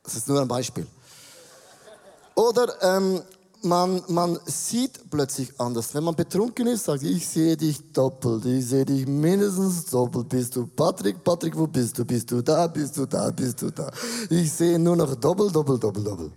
Das 0.02 0.14
ist 0.14 0.28
nur 0.28 0.40
ein 0.40 0.46
Beispiel. 0.46 0.86
Oder 2.34 2.82
ähm, 2.82 3.22
man, 3.64 4.02
man 4.08 4.38
sieht 4.44 5.10
plötzlich 5.10 5.58
anders. 5.58 5.94
Wenn 5.94 6.04
man 6.04 6.14
betrunken 6.14 6.66
ist, 6.66 6.84
sagt, 6.84 7.02
ich 7.02 7.26
sehe 7.26 7.56
dich 7.56 7.92
doppelt, 7.92 8.44
ich 8.44 8.66
sehe 8.66 8.84
dich 8.84 9.06
mindestens 9.06 9.86
doppelt. 9.86 10.28
Bist 10.28 10.54
du 10.56 10.66
Patrick? 10.66 11.22
Patrick, 11.24 11.56
wo 11.56 11.66
bist 11.66 11.98
du? 11.98 12.04
Bist 12.04 12.30
du 12.30 12.42
da? 12.42 12.66
Bist 12.66 12.96
du 12.96 13.06
da? 13.06 13.30
Bist 13.30 13.62
du 13.62 13.70
da? 13.70 13.90
Ich 14.30 14.52
sehe 14.52 14.78
nur 14.78 14.96
noch 14.96 15.14
doppelt, 15.16 15.54
doppelt, 15.54 15.82
doppelt, 15.82 16.06
doppelt. 16.06 16.32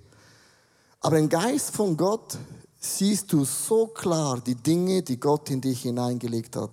Aber 1.02 1.20
im 1.20 1.30
Geist 1.30 1.72
von 1.72 1.96
Gott 1.96 2.38
siehst 2.80 3.32
du 3.32 3.46
so 3.46 3.88
klar 3.88 4.40
die 4.46 4.56
Dinge, 4.56 5.02
die 5.02 5.20
Gott 5.20 5.50
in 5.50 5.62
dich 5.62 5.82
hineingelegt 5.84 6.56
hat. 6.56 6.72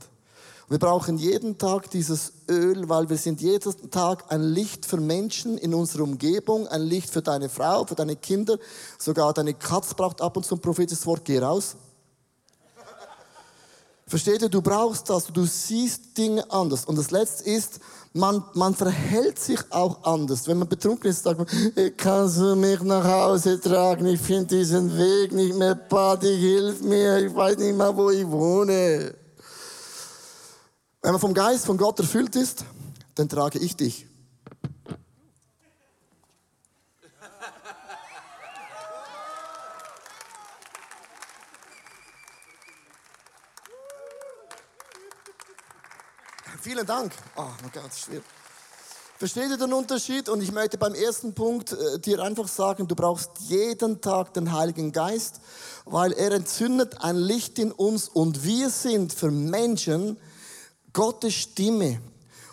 Wir 0.68 0.78
brauchen 0.78 1.18
jeden 1.18 1.58
Tag 1.58 1.90
dieses 1.90 2.32
Öl, 2.48 2.88
weil 2.88 3.10
wir 3.10 3.18
sind 3.18 3.42
jeden 3.42 3.90
Tag 3.90 4.24
ein 4.32 4.42
Licht 4.42 4.86
für 4.86 4.96
Menschen 4.96 5.58
in 5.58 5.74
unserer 5.74 6.04
Umgebung, 6.04 6.66
ein 6.68 6.82
Licht 6.82 7.10
für 7.10 7.20
deine 7.20 7.50
Frau, 7.50 7.84
für 7.84 7.94
deine 7.94 8.16
Kinder. 8.16 8.58
Sogar 8.98 9.34
deine 9.34 9.52
Katz 9.52 9.92
braucht 9.92 10.22
ab 10.22 10.36
und 10.36 10.46
zu 10.46 10.54
ein 10.54 10.60
prophetisches 10.60 11.04
Wort. 11.04 11.24
Geh 11.24 11.38
raus. 11.38 11.76
Versteht 14.06 14.42
ihr? 14.42 14.48
Du 14.48 14.62
brauchst 14.62 15.08
das. 15.10 15.26
Du 15.26 15.44
siehst 15.44 16.16
Dinge 16.16 16.50
anders. 16.50 16.84
Und 16.84 16.96
das 16.96 17.10
Letzte 17.10 17.44
ist, 17.44 17.80
man, 18.12 18.42
man 18.54 18.74
verhält 18.74 19.38
sich 19.38 19.60
auch 19.70 20.02
anders. 20.04 20.46
Wenn 20.46 20.58
man 20.58 20.68
betrunken 20.68 21.10
ist, 21.10 21.24
sagt 21.24 21.38
man, 21.38 21.48
kannst 21.96 22.38
du 22.38 22.54
mich 22.54 22.80
nach 22.82 23.04
Hause 23.04 23.60
tragen? 23.60 24.06
Ich 24.06 24.20
finde 24.20 24.56
diesen 24.56 24.96
Weg 24.96 25.32
nicht 25.32 25.56
mehr, 25.56 25.74
Party, 25.74 26.36
hilf 26.38 26.80
mir. 26.82 27.18
Ich 27.18 27.34
weiß 27.34 27.58
nicht 27.58 27.76
mal, 27.76 27.94
wo 27.96 28.10
ich 28.10 28.26
wohne. 28.26 29.14
Wenn 31.04 31.12
man 31.12 31.20
vom 31.20 31.34
Geist 31.34 31.66
von 31.66 31.76
Gott 31.76 31.98
erfüllt 31.98 32.34
ist, 32.34 32.64
dann 33.14 33.28
trage 33.28 33.58
ich 33.58 33.76
dich. 33.76 34.06
Vielen 46.62 46.86
Dank. 46.86 47.12
Oh 47.36 47.42
mein 47.60 47.70
Gott, 47.70 47.94
schwierig. 47.94 48.24
Versteht 49.18 49.50
ihr 49.50 49.58
den 49.58 49.74
Unterschied? 49.74 50.30
Und 50.30 50.40
ich 50.40 50.52
möchte 50.52 50.78
beim 50.78 50.94
ersten 50.94 51.34
Punkt 51.34 51.72
äh, 51.72 51.98
dir 51.98 52.20
einfach 52.20 52.48
sagen, 52.48 52.88
du 52.88 52.94
brauchst 52.94 53.28
jeden 53.40 54.00
Tag 54.00 54.32
den 54.32 54.52
Heiligen 54.52 54.90
Geist, 54.90 55.42
weil 55.84 56.12
er 56.12 56.32
entzündet 56.32 57.02
ein 57.02 57.16
Licht 57.16 57.58
in 57.58 57.72
uns 57.72 58.08
und 58.08 58.42
wir 58.42 58.70
sind 58.70 59.12
für 59.12 59.30
Menschen, 59.30 60.16
Gottes 60.94 61.34
Stimme, 61.34 62.00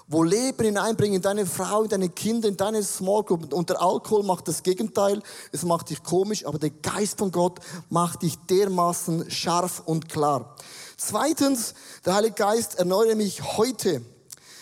wo 0.07 0.23
Leben 0.23 0.65
hineinbringen 0.65 1.15
in 1.15 1.21
deine 1.21 1.45
Frau, 1.45 1.83
in 1.83 1.89
deine 1.89 2.09
Kinder, 2.09 2.49
in 2.49 2.57
deine 2.57 2.83
Small 2.83 3.23
Group. 3.23 3.53
Und 3.53 3.69
der 3.69 3.81
Alkohol 3.81 4.23
macht 4.23 4.49
das 4.49 4.61
Gegenteil. 4.61 5.23
Es 5.53 5.63
macht 5.63 5.89
dich 5.89 6.03
komisch, 6.03 6.45
aber 6.45 6.59
der 6.59 6.71
Geist 6.71 7.17
von 7.17 7.31
Gott 7.31 7.59
macht 7.89 8.23
dich 8.23 8.37
dermaßen 8.49 9.31
scharf 9.31 9.83
und 9.85 10.09
klar. 10.09 10.57
Zweitens, 10.97 11.73
der 12.05 12.15
Heilige 12.15 12.35
Geist 12.35 12.75
erneuere 12.75 13.15
mich 13.15 13.41
heute. 13.57 14.01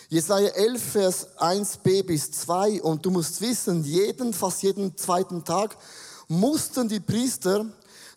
Jesaja 0.08 0.50
11, 0.50 0.82
Vers 0.82 1.38
1b 1.38 2.04
bis 2.04 2.30
2. 2.30 2.82
Und 2.82 3.04
du 3.04 3.10
musst 3.10 3.40
wissen, 3.40 3.82
jeden, 3.82 4.32
fast 4.32 4.62
jeden 4.62 4.96
zweiten 4.96 5.44
Tag 5.44 5.76
mussten 6.28 6.88
die 6.88 7.00
Priester 7.00 7.66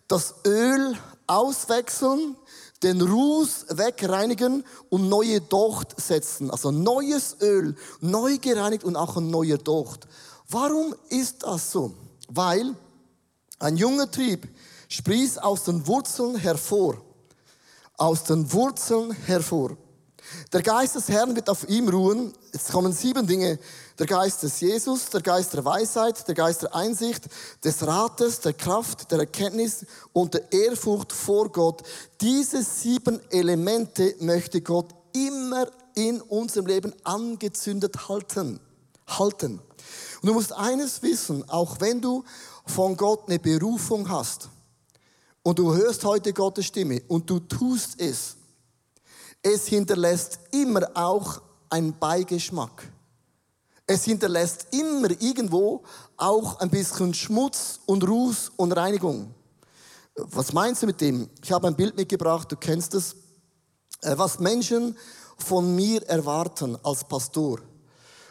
das 0.06 0.34
Öl 0.46 0.96
auswechseln, 1.26 2.36
den 2.84 3.00
Ruß 3.00 3.66
wegreinigen 3.70 4.62
und 4.90 5.08
neue 5.08 5.40
Docht 5.40 5.98
setzen. 6.00 6.50
Also 6.50 6.70
neues 6.70 7.36
Öl, 7.40 7.74
neu 8.00 8.38
gereinigt 8.38 8.84
und 8.84 8.94
auch 8.94 9.16
ein 9.16 9.30
neuer 9.30 9.58
Docht. 9.58 10.06
Warum 10.48 10.94
ist 11.08 11.42
das 11.42 11.72
so? 11.72 11.94
Weil 12.28 12.74
ein 13.58 13.76
junger 13.76 14.10
Trieb 14.10 14.46
sprießt 14.88 15.42
aus 15.42 15.64
den 15.64 15.86
Wurzeln 15.86 16.36
hervor. 16.36 17.00
Aus 17.96 18.24
den 18.24 18.52
Wurzeln 18.52 19.12
hervor. 19.12 19.76
Der 20.52 20.62
Geist 20.62 20.96
des 20.96 21.08
Herrn 21.08 21.34
wird 21.34 21.48
auf 21.48 21.68
ihm 21.68 21.88
ruhen. 21.88 22.32
Es 22.52 22.68
kommen 22.68 22.92
sieben 22.92 23.26
Dinge. 23.26 23.58
Der 23.98 24.06
Geist 24.06 24.42
des 24.42 24.60
Jesus, 24.60 25.08
der 25.10 25.20
Geist 25.20 25.54
der 25.54 25.64
Weisheit, 25.64 26.26
der 26.26 26.34
Geist 26.34 26.62
der 26.62 26.74
Einsicht, 26.74 27.28
des 27.62 27.86
Rates, 27.86 28.40
der 28.40 28.52
Kraft, 28.52 29.10
der 29.12 29.20
Erkenntnis 29.20 29.86
und 30.12 30.34
der 30.34 30.50
Ehrfurcht 30.52 31.12
vor 31.12 31.50
Gott. 31.52 31.82
Diese 32.20 32.62
sieben 32.62 33.20
Elemente 33.30 34.16
möchte 34.18 34.60
Gott 34.62 34.88
immer 35.12 35.68
in 35.94 36.20
unserem 36.22 36.66
Leben 36.66 36.92
angezündet 37.04 38.08
halten. 38.08 38.58
Halten. 39.06 39.60
Und 40.22 40.28
du 40.28 40.34
musst 40.34 40.52
eines 40.52 41.02
wissen, 41.02 41.48
auch 41.48 41.80
wenn 41.80 42.00
du 42.00 42.24
von 42.66 42.96
Gott 42.96 43.28
eine 43.28 43.38
Berufung 43.38 44.08
hast 44.08 44.48
und 45.42 45.58
du 45.58 45.72
hörst 45.74 46.02
heute 46.04 46.32
Gottes 46.32 46.66
Stimme 46.66 47.02
und 47.06 47.28
du 47.28 47.38
tust 47.38 48.00
es, 48.00 48.36
es 49.42 49.66
hinterlässt 49.66 50.40
immer 50.50 50.90
auch 50.94 51.42
einen 51.68 51.96
Beigeschmack. 51.98 52.90
Es 53.86 54.04
hinterlässt 54.04 54.68
immer 54.70 55.10
irgendwo 55.20 55.82
auch 56.16 56.58
ein 56.60 56.70
bisschen 56.70 57.12
Schmutz 57.12 57.80
und 57.84 58.06
Ruß 58.06 58.52
und 58.56 58.72
Reinigung. 58.72 59.34
Was 60.16 60.52
meinst 60.52 60.82
du 60.82 60.86
mit 60.86 61.00
dem? 61.00 61.28
Ich 61.42 61.52
habe 61.52 61.66
ein 61.66 61.76
Bild 61.76 61.96
mitgebracht, 61.96 62.50
du 62.50 62.56
kennst 62.56 62.94
es. 62.94 63.16
Äh, 64.00 64.16
was 64.16 64.38
Menschen 64.38 64.96
von 65.38 65.74
mir 65.74 66.02
erwarten 66.08 66.78
als 66.82 67.04
Pastor. 67.04 67.60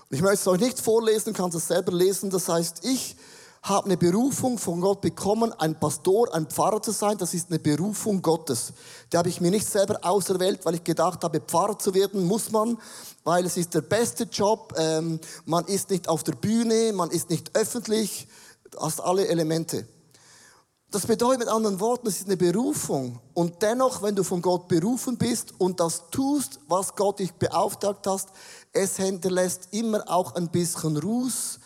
Ich 0.10 0.22
möchte 0.22 0.36
es 0.36 0.48
euch 0.48 0.60
nicht 0.60 0.80
vorlesen, 0.80 1.34
kannst 1.34 1.58
es 1.58 1.68
selber 1.68 1.92
lesen. 1.92 2.30
Das 2.30 2.48
heißt, 2.48 2.86
ich 2.86 3.16
habe 3.64 3.86
eine 3.86 3.96
Berufung 3.96 4.58
von 4.58 4.82
Gott 4.82 5.00
bekommen, 5.00 5.54
ein 5.54 5.80
Pastor, 5.80 6.34
ein 6.36 6.48
Pfarrer 6.48 6.82
zu 6.82 6.92
sein. 6.92 7.18
Das 7.18 7.34
ist 7.34 7.50
eine 7.50 7.60
Berufung 7.60 8.22
Gottes. 8.22 8.74
Die 9.12 9.18
habe 9.18 9.30
ich 9.30 9.40
mir 9.40 9.52
nicht 9.52 9.66
selber 9.66 10.00
auserwählt, 10.02 10.66
weil 10.66 10.76
ich 10.76 10.84
gedacht 10.84 11.24
habe, 11.24 11.40
Pfarrer 11.40 11.80
zu 11.80 11.94
werden 11.94 12.26
muss 12.26 12.52
man, 12.52 12.78
weil 13.24 13.46
es 13.46 13.56
ist 13.56 13.74
der 13.74 13.82
beste 13.82 14.26
Job. 14.26 14.74
Ähm, 14.78 15.18
man 15.46 15.66
ist 15.66 15.90
nicht 15.90 16.10
auf 16.10 16.24
der 16.24 16.34
Bühne, 16.34 16.92
man 16.92 17.10
ist 17.10 17.30
nicht 17.30 17.56
öffentlich. 17.56 18.28
Hast 18.78 19.00
alle 19.00 19.28
Elemente. 19.30 19.88
Das 20.92 21.08
bedeutet 21.08 21.40
mit 21.40 21.48
anderen 21.48 21.80
Worten, 21.80 22.08
es 22.08 22.20
ist 22.20 22.28
eine 22.28 22.38
Berufung. 22.38 23.20
Und 23.34 23.62
dennoch, 23.62 24.04
wenn 24.04 24.16
du 24.16 24.24
von 24.24 24.42
Gott 24.42 24.68
berufen 24.68 25.18
bist 25.18 25.54
und 25.58 25.80
das 25.80 26.04
tust, 26.12 26.60
was 26.68 26.96
Gott 26.96 27.20
dich 27.20 27.32
beauftragt 27.34 28.06
hast, 28.08 28.30
es 28.74 28.98
hinterlässt 28.98 29.70
immer 29.72 30.04
auch 30.08 30.36
ein 30.36 30.50
bisschen 30.50 30.98
Ruß, 30.98 31.60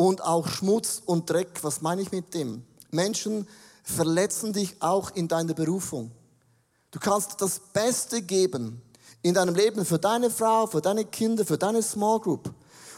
und 0.00 0.24
auch 0.24 0.48
Schmutz 0.48 1.02
und 1.04 1.28
Dreck. 1.28 1.58
Was 1.60 1.82
meine 1.82 2.00
ich 2.00 2.10
mit 2.10 2.32
dem? 2.32 2.62
Menschen 2.90 3.46
verletzen 3.82 4.54
dich 4.54 4.80
auch 4.80 5.10
in 5.10 5.28
deiner 5.28 5.52
Berufung. 5.52 6.10
Du 6.90 6.98
kannst 6.98 7.38
das 7.42 7.60
Beste 7.74 8.22
geben 8.22 8.80
in 9.20 9.34
deinem 9.34 9.54
Leben 9.54 9.84
für 9.84 9.98
deine 9.98 10.30
Frau, 10.30 10.66
für 10.66 10.80
deine 10.80 11.04
Kinder, 11.04 11.44
für 11.44 11.58
deine 11.58 11.82
Small 11.82 12.18
Group. 12.18 12.50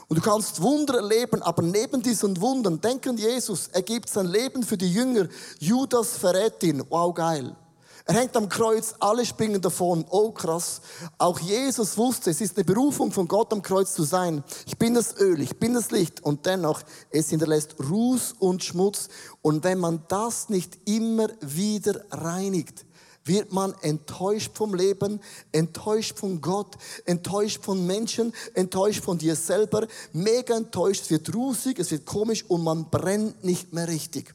Und 0.06 0.16
du 0.16 0.22
kannst 0.22 0.62
Wunder 0.62 0.98
erleben, 0.98 1.42
aber 1.42 1.62
neben 1.62 2.00
diesen 2.02 2.40
Wundern, 2.40 2.80
denken 2.80 3.16
Jesus, 3.16 3.66
er 3.72 3.82
gibt 3.82 4.08
sein 4.08 4.26
Leben 4.26 4.62
für 4.62 4.76
die 4.76 4.92
Jünger. 4.92 5.26
Judas 5.58 6.16
verrät 6.16 6.62
ihn. 6.62 6.84
Wow, 6.88 7.12
geil. 7.12 7.56
Er 8.04 8.14
hängt 8.14 8.36
am 8.36 8.48
Kreuz, 8.48 8.94
alle 8.98 9.24
springen 9.24 9.60
davon. 9.60 10.04
Oh 10.10 10.32
krass. 10.32 10.80
Auch 11.18 11.38
Jesus 11.38 11.96
wusste, 11.96 12.30
es 12.30 12.40
ist 12.40 12.56
eine 12.56 12.64
Berufung 12.64 13.12
von 13.12 13.28
Gott 13.28 13.52
am 13.52 13.62
Kreuz 13.62 13.94
zu 13.94 14.02
sein. 14.02 14.42
Ich 14.66 14.76
bin 14.76 14.94
das 14.94 15.16
Öl, 15.18 15.40
ich 15.40 15.58
bin 15.58 15.74
das 15.74 15.90
Licht 15.92 16.22
und 16.22 16.44
dennoch, 16.46 16.82
es 17.10 17.30
hinterlässt 17.30 17.76
Ruß 17.78 18.34
und 18.40 18.64
Schmutz. 18.64 19.08
Und 19.40 19.62
wenn 19.62 19.78
man 19.78 20.02
das 20.08 20.48
nicht 20.48 20.78
immer 20.84 21.28
wieder 21.40 22.04
reinigt, 22.10 22.84
wird 23.24 23.52
man 23.52 23.72
enttäuscht 23.82 24.50
vom 24.54 24.74
Leben, 24.74 25.20
enttäuscht 25.52 26.18
von 26.18 26.40
Gott, 26.40 26.76
enttäuscht 27.04 27.62
von 27.62 27.86
Menschen, 27.86 28.32
enttäuscht 28.54 29.04
von 29.04 29.18
dir 29.18 29.36
selber, 29.36 29.86
mega 30.12 30.56
enttäuscht, 30.56 31.02
es 31.02 31.10
wird 31.10 31.32
rußig, 31.32 31.78
es 31.78 31.92
wird 31.92 32.04
komisch 32.04 32.44
und 32.48 32.64
man 32.64 32.90
brennt 32.90 33.44
nicht 33.44 33.72
mehr 33.72 33.86
richtig. 33.86 34.34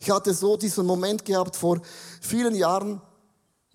Ich 0.00 0.10
hatte 0.10 0.34
so 0.34 0.56
diesen 0.56 0.86
Moment 0.86 1.24
gehabt 1.24 1.56
vor 1.56 1.80
vielen 2.20 2.54
Jahren. 2.54 3.00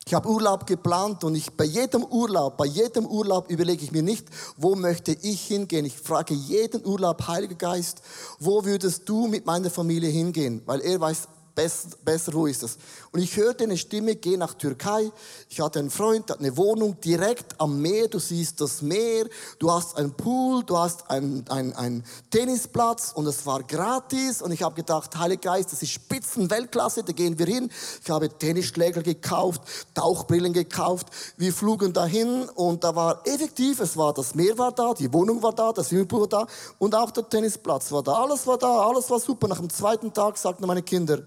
Ich 0.05 0.13
habe 0.13 0.27
Urlaub 0.27 0.67
geplant 0.67 1.23
und 1.23 1.35
ich 1.35 1.51
bei 1.53 1.63
jedem 1.63 2.03
Urlaub, 2.03 2.57
bei 2.57 2.65
jedem 2.65 3.05
Urlaub 3.05 3.49
überlege 3.49 3.85
ich 3.85 3.93
mir 3.93 4.03
nicht, 4.03 4.27
wo 4.57 4.75
möchte 4.75 5.13
ich 5.21 5.41
hingehen. 5.47 5.85
Ich 5.85 5.97
frage 5.97 6.33
jeden 6.33 6.85
Urlaub, 6.85 7.25
Heiliger 7.27 7.55
Geist, 7.55 8.01
wo 8.37 8.65
würdest 8.65 9.07
du 9.07 9.27
mit 9.27 9.45
meiner 9.45 9.69
Familie 9.69 10.09
hingehen? 10.09 10.61
Weil 10.65 10.81
er 10.81 10.99
weiß 10.99 11.29
besser, 11.55 12.33
wo 12.33 12.47
ist 12.47 12.63
das? 12.63 12.77
Und 13.11 13.21
ich 13.21 13.37
hörte 13.37 13.63
eine 13.65 13.77
Stimme, 13.77 14.15
geh 14.15 14.37
nach 14.37 14.55
Türkei. 14.55 15.11
Ich 15.49 15.59
hatte 15.61 15.79
einen 15.79 15.91
Freund, 15.91 16.29
der 16.29 16.35
hat 16.35 16.39
eine 16.39 16.57
Wohnung 16.57 16.99
direkt 17.01 17.59
am 17.59 17.79
Meer. 17.81 18.07
Du 18.07 18.19
siehst 18.19 18.59
das 18.59 18.81
Meer, 18.81 19.27
du 19.59 19.71
hast 19.71 19.97
einen 19.97 20.13
Pool, 20.13 20.63
du 20.63 20.77
hast 20.77 21.09
einen, 21.11 21.47
einen, 21.49 21.73
einen 21.73 22.03
Tennisplatz 22.31 23.11
und 23.13 23.27
es 23.27 23.45
war 23.45 23.61
gratis. 23.63 24.41
Und 24.41 24.51
ich 24.51 24.63
habe 24.63 24.75
gedacht, 24.75 25.15
Heiliger 25.17 25.53
Geist, 25.53 25.71
das 25.71 25.83
ist 25.83 25.91
Spitzenweltklasse, 25.91 27.03
da 27.03 27.13
gehen 27.13 27.37
wir 27.37 27.45
hin. 27.45 27.69
Ich 28.03 28.09
habe 28.09 28.29
Tennisschläger 28.29 29.03
gekauft, 29.03 29.61
Tauchbrillen 29.93 30.53
gekauft. 30.53 31.07
Wir 31.37 31.53
flogen 31.53 31.93
dahin 31.93 32.49
und 32.55 32.83
da 32.83 32.95
war 32.95 33.21
effektiv, 33.27 33.79
es 33.79 33.95
war, 33.95 34.13
das 34.13 34.33
Meer 34.33 34.57
war 34.57 34.71
da, 34.71 34.93
die 34.93 35.11
Wohnung 35.13 35.41
war 35.43 35.53
da, 35.53 35.71
das 35.71 35.89
Swimmingpool 35.89 36.21
war 36.21 36.27
da 36.27 36.47
und 36.79 36.95
auch 36.95 37.11
der 37.11 37.29
Tennisplatz 37.29 37.91
war 37.91 38.01
da. 38.01 38.13
Alles 38.13 38.47
war 38.47 38.57
da, 38.57 38.87
alles 38.87 39.09
war 39.09 39.19
super. 39.19 39.47
Nach 39.47 39.59
dem 39.59 39.69
zweiten 39.69 40.13
Tag 40.13 40.37
sagten 40.37 40.65
meine 40.65 40.81
Kinder, 40.81 41.21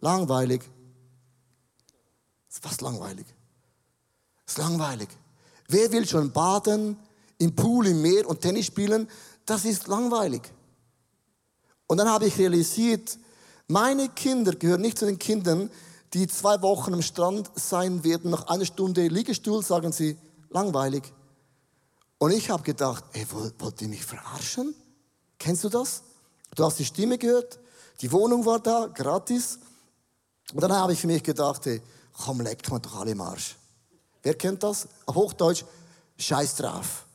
Langweilig. 0.00 0.62
Ist 2.48 2.62
fast 2.62 2.80
langweilig. 2.80 3.26
Ist 4.46 4.58
langweilig. 4.58 5.08
Wer 5.68 5.90
will 5.92 6.06
schon 6.06 6.32
baden, 6.32 6.96
im 7.38 7.54
Pool, 7.54 7.86
im 7.86 8.02
Meer 8.02 8.28
und 8.28 8.40
Tennis 8.40 8.66
spielen? 8.66 9.08
Das 9.46 9.64
ist 9.64 9.88
langweilig. 9.88 10.42
Und 11.86 11.98
dann 11.98 12.08
habe 12.08 12.26
ich 12.26 12.38
realisiert, 12.38 13.18
meine 13.66 14.08
Kinder 14.10 14.54
gehören 14.54 14.82
nicht 14.82 14.98
zu 14.98 15.06
den 15.06 15.18
Kindern, 15.18 15.70
die 16.12 16.26
zwei 16.28 16.60
Wochen 16.62 16.94
am 16.94 17.02
Strand 17.02 17.50
sein 17.54 18.04
werden. 18.04 18.30
Nach 18.30 18.46
einer 18.46 18.64
Stunde 18.64 19.08
Liegestuhl 19.08 19.62
sagen 19.62 19.92
sie, 19.92 20.16
langweilig. 20.50 21.12
Und 22.18 22.30
ich 22.30 22.50
habe 22.50 22.62
gedacht, 22.62 23.04
ey, 23.12 23.26
wollt 23.58 23.82
ihr 23.82 23.88
mich 23.88 24.04
verarschen? 24.04 24.74
Kennst 25.38 25.64
du 25.64 25.68
das? 25.68 26.02
Du 26.54 26.64
hast 26.64 26.78
die 26.78 26.84
Stimme 26.84 27.18
gehört, 27.18 27.58
die 28.00 28.12
Wohnung 28.12 28.46
war 28.46 28.60
da, 28.60 28.86
gratis. 28.86 29.58
Und 30.52 30.62
dann 30.62 30.72
habe 30.72 30.92
ich 30.92 31.00
für 31.00 31.06
mich 31.06 31.22
gedacht, 31.22 31.66
ey, 31.66 31.80
komm, 32.24 32.40
leck 32.40 32.68
mal 32.70 32.78
doch 32.78 33.00
alle 33.00 33.12
im 33.12 33.20
Arsch. 33.20 33.56
Wer 34.22 34.34
kennt 34.34 34.62
das? 34.62 34.88
Auf 35.06 35.14
Hochdeutsch, 35.14 35.64
scheiß 36.18 36.56
drauf. 36.56 37.06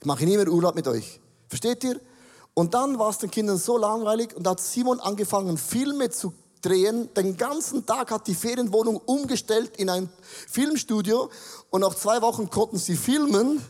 Ich 0.00 0.06
mache 0.06 0.24
nie 0.24 0.36
mehr 0.36 0.48
Urlaub 0.48 0.74
mit 0.74 0.86
euch. 0.86 1.20
Versteht 1.48 1.84
ihr? 1.84 2.00
Und 2.54 2.74
dann 2.74 2.98
war 2.98 3.10
es 3.10 3.18
den 3.18 3.30
Kindern 3.30 3.58
so 3.58 3.76
langweilig 3.76 4.34
und 4.36 4.46
hat 4.46 4.60
Simon 4.60 5.00
angefangen, 5.00 5.58
Filme 5.58 6.10
zu 6.10 6.32
drehen. 6.62 7.12
Den 7.14 7.36
ganzen 7.36 7.84
Tag 7.84 8.10
hat 8.10 8.26
die 8.26 8.34
Ferienwohnung 8.34 8.96
umgestellt 8.96 9.76
in 9.76 9.90
ein 9.90 10.08
Filmstudio 10.48 11.30
und 11.70 11.80
nach 11.80 11.94
zwei 11.94 12.22
Wochen 12.22 12.48
konnten 12.50 12.78
sie 12.78 12.96
filmen. 12.96 13.60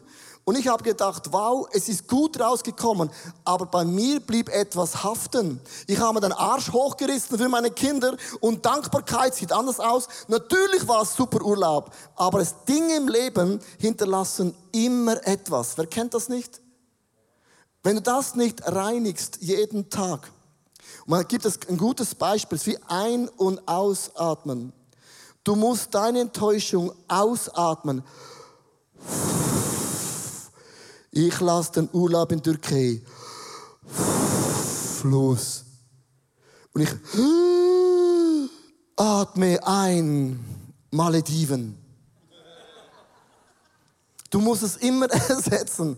Und 0.44 0.58
ich 0.58 0.68
habe 0.68 0.84
gedacht, 0.84 1.32
wow, 1.32 1.66
es 1.72 1.88
ist 1.88 2.06
gut 2.06 2.38
rausgekommen, 2.38 3.10
aber 3.44 3.64
bei 3.64 3.84
mir 3.84 4.20
blieb 4.20 4.50
etwas 4.50 5.02
haften. 5.02 5.58
Ich 5.86 5.98
habe 5.98 6.20
den 6.20 6.32
Arsch 6.32 6.70
hochgerissen 6.70 7.38
für 7.38 7.48
meine 7.48 7.70
Kinder 7.70 8.14
und 8.40 8.64
Dankbarkeit 8.64 9.34
sieht 9.34 9.52
anders 9.52 9.80
aus. 9.80 10.06
Natürlich 10.28 10.86
war 10.86 11.02
es 11.02 11.16
super 11.16 11.42
Urlaub, 11.42 11.90
aber 12.16 12.40
es 12.40 12.54
Dinge 12.68 12.96
im 12.96 13.08
Leben 13.08 13.58
hinterlassen 13.78 14.54
immer 14.72 15.26
etwas. 15.26 15.78
Wer 15.78 15.86
kennt 15.86 16.12
das 16.12 16.28
nicht? 16.28 16.60
Wenn 17.82 17.96
du 17.96 18.02
das 18.02 18.34
nicht 18.34 18.66
reinigst 18.66 19.38
jeden 19.40 19.88
Tag, 19.88 20.30
und 21.06 21.10
man 21.10 21.26
gibt 21.26 21.44
es 21.44 21.58
ein 21.68 21.78
gutes 21.78 22.14
Beispiel, 22.14 22.58
wie 22.64 22.78
ein- 22.88 23.28
und 23.28 23.66
ausatmen. 23.66 24.72
Du 25.42 25.54
musst 25.54 25.94
deine 25.94 26.20
Enttäuschung 26.20 26.92
ausatmen. 27.08 28.02
Ich 31.16 31.38
lasse 31.38 31.70
den 31.70 31.88
Urlaub 31.92 32.32
in 32.32 32.42
Türkei 32.42 33.00
los. 35.04 35.64
Und 36.72 36.80
ich 36.82 36.90
atme 38.96 39.64
ein, 39.64 40.44
Malediven. 40.90 41.78
Du 44.28 44.40
musst 44.40 44.64
es 44.64 44.76
immer 44.78 45.06
ersetzen. 45.28 45.96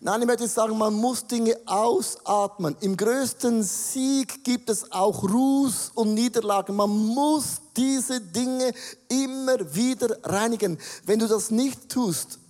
Nein, 0.00 0.22
ich 0.22 0.26
möchte 0.26 0.48
sagen, 0.48 0.76
man 0.76 0.94
muss 0.94 1.24
Dinge 1.24 1.56
ausatmen. 1.64 2.76
Im 2.80 2.96
größten 2.96 3.62
Sieg 3.62 4.42
gibt 4.42 4.68
es 4.68 4.90
auch 4.90 5.22
Ruß 5.22 5.92
und 5.94 6.14
Niederlagen. 6.14 6.74
Man 6.74 6.90
muss 6.90 7.60
diese 7.76 8.20
Dinge 8.20 8.72
immer 9.08 9.72
wieder 9.72 10.18
reinigen. 10.24 10.76
Wenn 11.04 11.20
du 11.20 11.28
das 11.28 11.52
nicht 11.52 11.88
tust, 11.88 12.40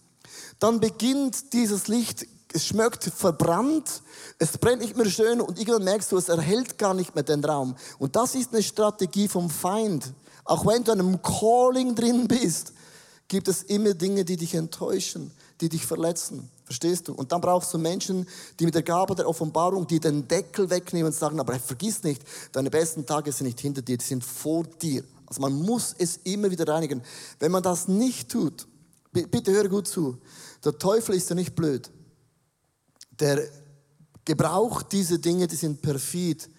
dann 0.59 0.81
beginnt 0.81 1.53
dieses 1.53 1.89
Licht, 1.89 2.27
es 2.53 2.67
schmeckt 2.67 3.05
verbrannt, 3.05 4.03
es 4.39 4.57
brennt 4.59 4.81
nicht 4.81 4.97
mehr 4.97 5.07
schön 5.07 5.41
und 5.41 5.59
irgendwann 5.59 5.85
merkst 5.85 6.11
du, 6.13 6.17
es 6.17 6.29
erhält 6.29 6.79
gar 6.79 6.95
nicht 6.95 7.15
mehr 7.15 7.25
den 7.25 7.45
Raum. 7.45 7.77
Und 7.99 8.17
das 8.17 8.35
ist 8.35 8.53
eine 8.53 8.63
Strategie 8.63 9.29
vom 9.29 9.51
Feind. 9.51 10.13
Auch 10.45 10.65
wenn 10.65 10.85
du 10.85 10.93
in 10.93 11.01
einem 11.01 11.21
Calling 11.21 11.95
drin 11.95 12.27
bist, 12.29 12.73
gibt 13.29 13.49
es 13.49 13.65
immer 13.65 13.95
Dinge, 13.95 14.25
die 14.25 14.37
dich 14.37 14.55
enttäuschen, 14.55 15.31
die 15.61 15.69
dich 15.69 15.85
verletzen. 15.85 16.49
Verstehst 16.65 17.09
du? 17.09 17.15
Und 17.15 17.33
dann 17.33 17.41
brauchst 17.41 17.73
du 17.75 17.79
Menschen, 17.79 18.27
die 18.59 18.65
mit 18.65 18.75
der 18.75 18.83
Gabe 18.83 19.15
der 19.15 19.29
Offenbarung, 19.29 19.87
die 19.87 20.01
den 20.01 20.27
Deckel 20.27 20.71
wegnehmen 20.71 21.07
und 21.07 21.19
sagen, 21.19 21.39
aber 21.41 21.59
vergiss 21.59 22.03
nicht, 22.03 22.23
deine 22.53 22.71
besten 22.71 23.05
Tage 23.07 23.33
sind 23.33 23.47
nicht 23.47 23.61
hinter 23.61 23.83
dir, 23.83 23.99
die 23.99 24.05
sind 24.05 24.25
vor 24.25 24.65
dir. 24.65 25.05
Also 25.27 25.41
man 25.41 25.53
muss 25.53 25.95
es 25.99 26.21
immer 26.25 26.51
wieder 26.51 26.67
reinigen. 26.69 27.03
Wenn 27.39 27.53
man 27.53 27.63
das 27.63 27.89
nicht 27.89 28.31
tut, 28.31 28.67
bitte 29.13 29.53
höre 29.53 29.69
gut 29.69 29.89
zu, 29.89 30.19
der 30.67 30.79
Teufel 30.79 31.15
ist 31.15 31.31
ja 31.31 31.35
nicht 31.35 31.55
blöd. 31.55 31.91
Der 33.19 33.49
gebraucht 34.25 34.93
diese 34.93 35.19
Dinge, 35.19 35.47
die 35.47 35.57
sind 35.57 35.81
perfid. 35.81 36.51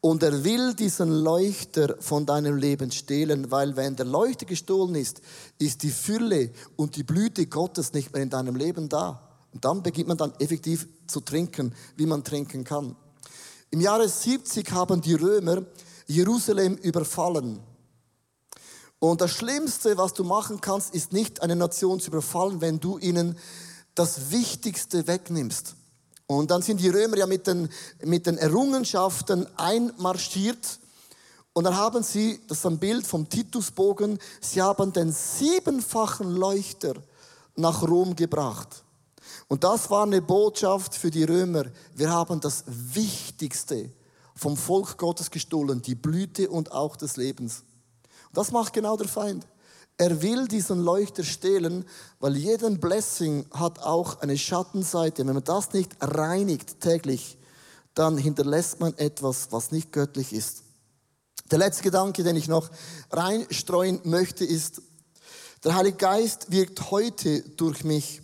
Und 0.00 0.22
er 0.22 0.42
will 0.44 0.74
diesen 0.74 1.10
Leuchter 1.10 1.96
von 2.00 2.24
deinem 2.24 2.56
Leben 2.56 2.90
stehlen, 2.90 3.50
weil 3.50 3.76
wenn 3.76 3.96
der 3.96 4.06
Leuchter 4.06 4.46
gestohlen 4.46 4.94
ist, 4.94 5.20
ist 5.58 5.82
die 5.82 5.90
Fülle 5.90 6.50
und 6.76 6.96
die 6.96 7.02
Blüte 7.02 7.46
Gottes 7.46 7.92
nicht 7.92 8.12
mehr 8.12 8.22
in 8.22 8.30
deinem 8.30 8.56
Leben 8.56 8.88
da. 8.88 9.20
Und 9.52 9.64
dann 9.64 9.82
beginnt 9.82 10.08
man 10.08 10.16
dann 10.16 10.32
effektiv 10.38 10.88
zu 11.06 11.20
trinken, 11.20 11.74
wie 11.96 12.06
man 12.06 12.24
trinken 12.24 12.64
kann. 12.64 12.96
Im 13.70 13.80
Jahre 13.80 14.08
70 14.08 14.72
haben 14.72 15.02
die 15.02 15.14
Römer 15.14 15.64
Jerusalem 16.06 16.76
überfallen. 16.76 17.60
Und 19.00 19.22
das 19.22 19.32
Schlimmste, 19.32 19.96
was 19.96 20.12
du 20.12 20.24
machen 20.24 20.60
kannst, 20.60 20.94
ist 20.94 21.12
nicht 21.12 21.42
eine 21.42 21.56
Nation 21.56 22.00
zu 22.00 22.10
überfallen, 22.10 22.60
wenn 22.60 22.78
du 22.80 22.98
ihnen 22.98 23.36
das 23.94 24.30
Wichtigste 24.30 25.06
wegnimmst. 25.06 25.74
Und 26.26 26.50
dann 26.50 26.62
sind 26.62 26.80
die 26.80 26.90
Römer 26.90 27.16
ja 27.16 27.26
mit 27.26 27.46
den, 27.46 27.70
mit 28.04 28.26
den 28.26 28.36
Errungenschaften 28.36 29.48
einmarschiert. 29.56 30.78
Und 31.54 31.64
dann 31.64 31.76
haben 31.76 32.02
sie, 32.02 32.40
das 32.46 32.58
ist 32.58 32.66
ein 32.66 32.78
Bild 32.78 33.06
vom 33.06 33.28
Titusbogen, 33.28 34.18
sie 34.40 34.62
haben 34.62 34.92
den 34.92 35.12
siebenfachen 35.12 36.30
Leuchter 36.36 36.94
nach 37.56 37.82
Rom 37.82 38.14
gebracht. 38.14 38.84
Und 39.48 39.64
das 39.64 39.90
war 39.90 40.04
eine 40.04 40.22
Botschaft 40.22 40.94
für 40.94 41.10
die 41.10 41.24
Römer. 41.24 41.64
Wir 41.94 42.10
haben 42.10 42.38
das 42.40 42.64
Wichtigste 42.66 43.90
vom 44.36 44.56
Volk 44.56 44.98
Gottes 44.98 45.30
gestohlen, 45.30 45.82
die 45.82 45.94
Blüte 45.94 46.50
und 46.50 46.70
auch 46.70 46.96
des 46.96 47.16
Lebens. 47.16 47.64
Das 48.32 48.52
macht 48.52 48.72
genau 48.72 48.96
der 48.96 49.08
Feind. 49.08 49.46
Er 49.96 50.22
will 50.22 50.48
diesen 50.48 50.80
Leuchter 50.80 51.24
stehlen, 51.24 51.84
weil 52.20 52.36
jeden 52.36 52.80
Blessing 52.80 53.44
hat 53.50 53.80
auch 53.80 54.20
eine 54.20 54.38
Schattenseite. 54.38 55.26
Wenn 55.26 55.34
man 55.34 55.44
das 55.44 55.72
nicht 55.72 55.92
reinigt 56.00 56.80
täglich, 56.80 57.36
dann 57.94 58.16
hinterlässt 58.16 58.80
man 58.80 58.96
etwas, 58.96 59.48
was 59.50 59.72
nicht 59.72 59.92
göttlich 59.92 60.32
ist. 60.32 60.62
Der 61.50 61.58
letzte 61.58 61.82
Gedanke, 61.82 62.22
den 62.22 62.36
ich 62.36 62.48
noch 62.48 62.70
reinstreuen 63.10 64.00
möchte, 64.04 64.44
ist, 64.44 64.80
der 65.64 65.74
Heilige 65.74 65.98
Geist 65.98 66.50
wirkt 66.50 66.90
heute 66.90 67.42
durch 67.42 67.84
mich. 67.84 68.22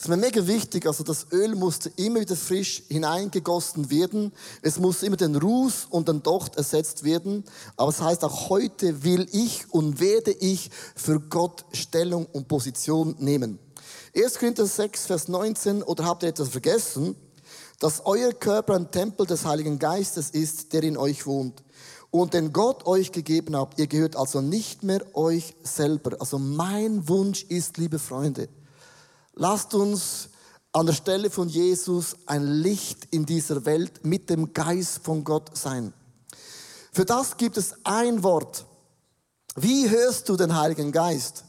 Das 0.00 0.06
ist 0.06 0.16
mir 0.16 0.16
mega 0.16 0.46
wichtig, 0.46 0.86
also 0.86 1.04
das 1.04 1.26
Öl 1.30 1.54
musste 1.54 1.92
immer 1.96 2.20
wieder 2.20 2.34
frisch 2.34 2.84
hineingegossen 2.88 3.90
werden. 3.90 4.32
Es 4.62 4.78
muss 4.78 5.02
immer 5.02 5.18
den 5.18 5.36
Ruß 5.36 5.88
und 5.90 6.08
den 6.08 6.22
Docht 6.22 6.56
ersetzt 6.56 7.04
werden. 7.04 7.44
Aber 7.76 7.90
es 7.90 7.98
das 7.98 8.06
heißt, 8.06 8.24
auch 8.24 8.48
heute 8.48 9.04
will 9.04 9.26
ich 9.30 9.70
und 9.70 10.00
werde 10.00 10.30
ich 10.30 10.70
für 10.96 11.20
Gott 11.20 11.66
Stellung 11.72 12.24
und 12.32 12.48
Position 12.48 13.14
nehmen. 13.18 13.58
1. 14.16 14.38
Korinther 14.38 14.64
6, 14.64 15.04
Vers 15.04 15.28
19, 15.28 15.82
oder 15.82 16.06
habt 16.06 16.22
ihr 16.22 16.30
etwas 16.30 16.48
vergessen? 16.48 17.14
Dass 17.78 18.06
euer 18.06 18.32
Körper 18.32 18.76
ein 18.76 18.90
Tempel 18.90 19.26
des 19.26 19.44
Heiligen 19.44 19.78
Geistes 19.78 20.30
ist, 20.30 20.72
der 20.72 20.82
in 20.82 20.96
euch 20.96 21.26
wohnt. 21.26 21.62
Und 22.10 22.32
den 22.32 22.54
Gott 22.54 22.86
euch 22.86 23.12
gegeben 23.12 23.54
habt, 23.54 23.78
ihr 23.78 23.86
gehört 23.86 24.16
also 24.16 24.40
nicht 24.40 24.82
mehr 24.82 25.04
euch 25.14 25.54
selber. 25.62 26.16
Also 26.20 26.38
mein 26.38 27.06
Wunsch 27.06 27.44
ist, 27.44 27.76
liebe 27.76 27.98
Freunde, 27.98 28.48
Lasst 29.42 29.72
uns 29.72 30.28
an 30.70 30.84
der 30.84 30.92
Stelle 30.92 31.30
von 31.30 31.48
Jesus 31.48 32.14
ein 32.26 32.46
Licht 32.46 33.08
in 33.10 33.24
dieser 33.24 33.64
Welt 33.64 34.04
mit 34.04 34.28
dem 34.28 34.52
Geist 34.52 35.02
von 35.02 35.24
Gott 35.24 35.56
sein. 35.56 35.94
Für 36.92 37.06
das 37.06 37.38
gibt 37.38 37.56
es 37.56 37.74
ein 37.82 38.22
Wort. 38.22 38.66
Wie 39.56 39.88
hörst 39.88 40.28
du 40.28 40.36
den 40.36 40.54
Heiligen 40.54 40.92
Geist? 40.92 41.44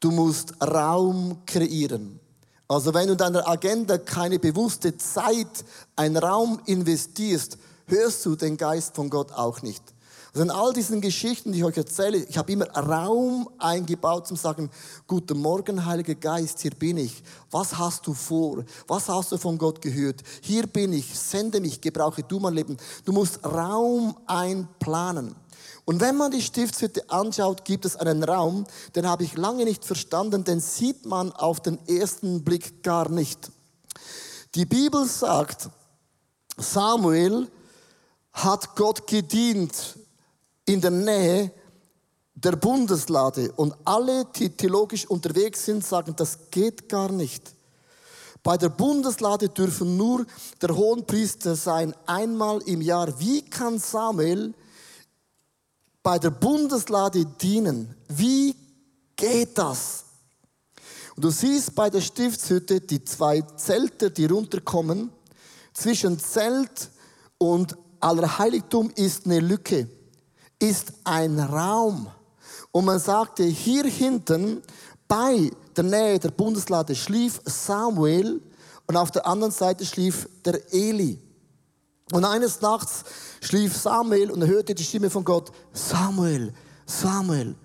Du 0.00 0.10
musst 0.10 0.54
Raum 0.62 1.42
kreieren. 1.44 2.18
Also 2.66 2.94
wenn 2.94 3.08
du 3.08 3.12
in 3.12 3.18
deiner 3.18 3.46
Agenda 3.46 3.98
keine 3.98 4.38
bewusste 4.38 4.96
Zeit, 4.96 5.66
einen 5.96 6.16
Raum 6.16 6.58
investierst, 6.64 7.58
hörst 7.84 8.24
du 8.24 8.34
den 8.34 8.56
Geist 8.56 8.96
von 8.96 9.10
Gott 9.10 9.30
auch 9.32 9.60
nicht. 9.60 9.82
Also 10.32 10.44
in 10.44 10.50
all 10.50 10.72
diesen 10.72 11.00
Geschichten, 11.00 11.50
die 11.50 11.58
ich 11.58 11.64
euch 11.64 11.76
erzähle, 11.76 12.18
ich 12.18 12.38
habe 12.38 12.52
immer 12.52 12.68
Raum 12.70 13.48
eingebaut 13.58 14.28
zum 14.28 14.36
sagen, 14.36 14.70
guten 15.08 15.38
Morgen, 15.38 15.84
Heiliger 15.84 16.14
Geist, 16.14 16.60
hier 16.60 16.70
bin 16.70 16.98
ich. 16.98 17.22
Was 17.50 17.76
hast 17.76 18.06
du 18.06 18.14
vor? 18.14 18.64
Was 18.86 19.08
hast 19.08 19.32
du 19.32 19.38
von 19.38 19.58
Gott 19.58 19.82
gehört? 19.82 20.22
Hier 20.42 20.68
bin 20.68 20.92
ich, 20.92 21.18
sende 21.18 21.60
mich, 21.60 21.80
gebrauche 21.80 22.22
du 22.22 22.38
mein 22.38 22.54
Leben. 22.54 22.76
Du 23.04 23.12
musst 23.12 23.44
Raum 23.44 24.16
einplanen. 24.26 25.34
Und 25.84 26.00
wenn 26.00 26.16
man 26.16 26.30
die 26.30 26.42
Stiftshütte 26.42 27.10
anschaut, 27.10 27.64
gibt 27.64 27.84
es 27.84 27.96
einen 27.96 28.22
Raum, 28.22 28.64
den 28.94 29.08
habe 29.08 29.24
ich 29.24 29.36
lange 29.36 29.64
nicht 29.64 29.84
verstanden, 29.84 30.44
den 30.44 30.60
sieht 30.60 31.06
man 31.06 31.32
auf 31.32 31.58
den 31.58 31.84
ersten 31.88 32.44
Blick 32.44 32.84
gar 32.84 33.08
nicht. 33.08 33.50
Die 34.54 34.66
Bibel 34.66 35.06
sagt, 35.06 35.70
Samuel 36.56 37.48
hat 38.32 38.76
Gott 38.76 39.08
gedient 39.08 39.96
in 40.72 40.80
der 40.80 40.90
Nähe 40.90 41.52
der 42.34 42.52
Bundeslade 42.52 43.52
und 43.52 43.74
alle, 43.84 44.24
die 44.36 44.50
theologisch 44.50 45.04
unterwegs 45.06 45.64
sind, 45.64 45.84
sagen, 45.84 46.14
das 46.16 46.38
geht 46.50 46.88
gar 46.88 47.10
nicht. 47.10 47.54
Bei 48.42 48.56
der 48.56 48.70
Bundeslade 48.70 49.48
dürfen 49.48 49.96
nur 49.96 50.24
der 50.62 50.74
Hohenpriester 50.74 51.56
sein, 51.56 51.94
einmal 52.06 52.62
im 52.62 52.80
Jahr. 52.80 53.18
Wie 53.20 53.42
kann 53.42 53.78
Samuel 53.78 54.54
bei 56.02 56.18
der 56.18 56.30
Bundeslade 56.30 57.26
dienen? 57.26 57.94
Wie 58.08 58.54
geht 59.16 59.58
das? 59.58 60.04
Und 61.16 61.24
du 61.24 61.30
siehst 61.30 61.74
bei 61.74 61.90
der 61.90 62.00
Stiftshütte 62.00 62.80
die 62.80 63.04
zwei 63.04 63.42
Zelte, 63.42 64.10
die 64.10 64.24
runterkommen. 64.24 65.10
Zwischen 65.74 66.18
Zelt 66.18 66.90
und 67.36 67.76
Allerheiligtum 67.98 68.90
ist 68.94 69.26
eine 69.26 69.40
Lücke, 69.40 69.86
ist 70.60 70.92
ein 71.04 71.40
Raum. 71.40 72.06
Und 72.70 72.84
man 72.84 73.00
sagte, 73.00 73.42
hier 73.42 73.84
hinten 73.84 74.62
bei 75.08 75.50
der 75.76 75.84
Nähe 75.84 76.18
der 76.18 76.30
Bundeslade 76.30 76.94
schlief 76.94 77.40
Samuel 77.44 78.40
und 78.86 78.96
auf 78.96 79.10
der 79.10 79.26
anderen 79.26 79.52
Seite 79.52 79.84
schlief 79.84 80.28
der 80.44 80.72
Eli. 80.72 81.18
Und 82.12 82.24
eines 82.24 82.60
Nachts 82.60 83.04
schlief 83.40 83.76
Samuel 83.76 84.30
und 84.30 84.42
er 84.42 84.48
hörte 84.48 84.74
die 84.74 84.84
Stimme 84.84 85.10
von 85.10 85.24
Gott, 85.24 85.50
Samuel, 85.72 86.52
Samuel. 86.86 87.56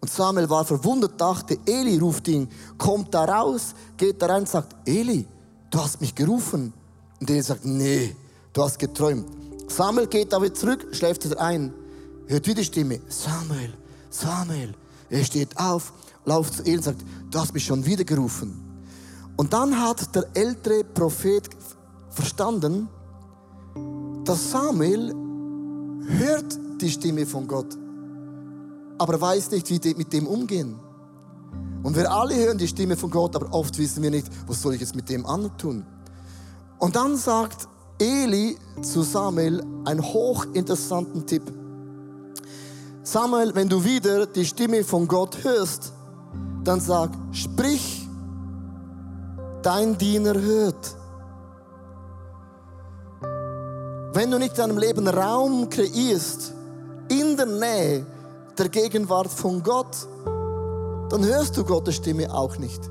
Und 0.00 0.10
Samuel 0.10 0.48
war 0.50 0.64
verwundert, 0.64 1.20
dachte, 1.20 1.58
Eli 1.66 1.98
ruft 1.98 2.28
ihn, 2.28 2.48
kommt 2.78 3.14
da 3.14 3.24
raus, 3.24 3.74
geht 3.96 4.20
da 4.20 4.26
rein 4.26 4.40
und 4.40 4.48
sagt, 4.48 4.76
Eli, 4.84 5.26
du 5.70 5.78
hast 5.80 6.00
mich 6.00 6.14
gerufen. 6.14 6.72
Und 7.20 7.30
Eli 7.30 7.42
sagt, 7.42 7.64
nee, 7.64 8.14
du 8.52 8.62
hast 8.62 8.78
geträumt. 8.78 9.26
Samuel 9.68 10.06
geht 10.06 10.32
aber 10.34 10.52
zurück, 10.52 10.86
schläft 10.92 11.24
wieder 11.24 11.40
ein, 11.40 11.72
hört 12.26 12.46
wieder 12.46 12.60
die 12.60 12.64
Stimme, 12.64 13.00
Samuel, 13.08 13.72
Samuel. 14.10 14.74
Er 15.08 15.24
steht 15.24 15.56
auf, 15.58 15.92
lauft 16.24 16.54
zu 16.54 16.62
Eli 16.64 16.76
und 16.76 16.82
sagt, 16.82 17.04
du 17.30 17.38
hast 17.38 17.54
mich 17.54 17.64
schon 17.64 17.84
wieder 17.84 18.04
gerufen. 18.04 18.60
Und 19.36 19.52
dann 19.52 19.80
hat 19.80 20.14
der 20.14 20.26
ältere 20.34 20.82
Prophet 20.82 21.48
verstanden, 22.10 22.88
dass 24.24 24.50
Samuel 24.50 25.14
hört 26.06 26.58
die 26.80 26.90
Stimme 26.90 27.26
von 27.26 27.46
Gott, 27.46 27.76
aber 28.98 29.20
weiß 29.20 29.50
nicht, 29.50 29.68
wie 29.70 29.78
die 29.78 29.94
mit 29.94 30.12
dem 30.12 30.26
umgehen. 30.26 30.78
Und 31.82 31.94
wir 31.94 32.10
alle 32.10 32.34
hören 32.34 32.58
die 32.58 32.66
Stimme 32.66 32.96
von 32.96 33.10
Gott, 33.10 33.36
aber 33.36 33.52
oft 33.52 33.78
wissen 33.78 34.02
wir 34.02 34.10
nicht, 34.10 34.26
was 34.46 34.62
soll 34.62 34.74
ich 34.74 34.80
jetzt 34.80 34.96
mit 34.96 35.08
dem 35.08 35.24
anderen 35.26 35.56
tun. 35.56 35.86
Und 36.78 36.96
dann 36.96 37.16
sagt 37.16 37.68
Eli 37.98 38.56
zu 38.82 39.02
Samuel 39.02 39.62
einen 39.84 40.02
hochinteressanten 40.02 41.26
Tipp. 41.26 41.42
Samuel, 43.06 43.54
wenn 43.54 43.68
du 43.68 43.84
wieder 43.84 44.26
die 44.26 44.44
Stimme 44.44 44.82
von 44.82 45.06
Gott 45.06 45.44
hörst, 45.44 45.92
dann 46.64 46.80
sag, 46.80 47.10
sprich, 47.30 48.04
dein 49.62 49.96
Diener 49.96 50.34
hört. 50.34 50.96
Wenn 54.12 54.28
du 54.28 54.38
nicht 54.40 54.58
deinem 54.58 54.76
Leben 54.76 55.06
Raum 55.06 55.70
kreierst, 55.70 56.52
in 57.08 57.36
der 57.36 57.46
Nähe 57.46 58.06
der 58.58 58.68
Gegenwart 58.70 59.30
von 59.30 59.62
Gott, 59.62 60.08
dann 61.08 61.24
hörst 61.24 61.56
du 61.56 61.62
Gottes 61.62 61.94
Stimme 61.94 62.34
auch 62.34 62.58
nicht. 62.58 62.90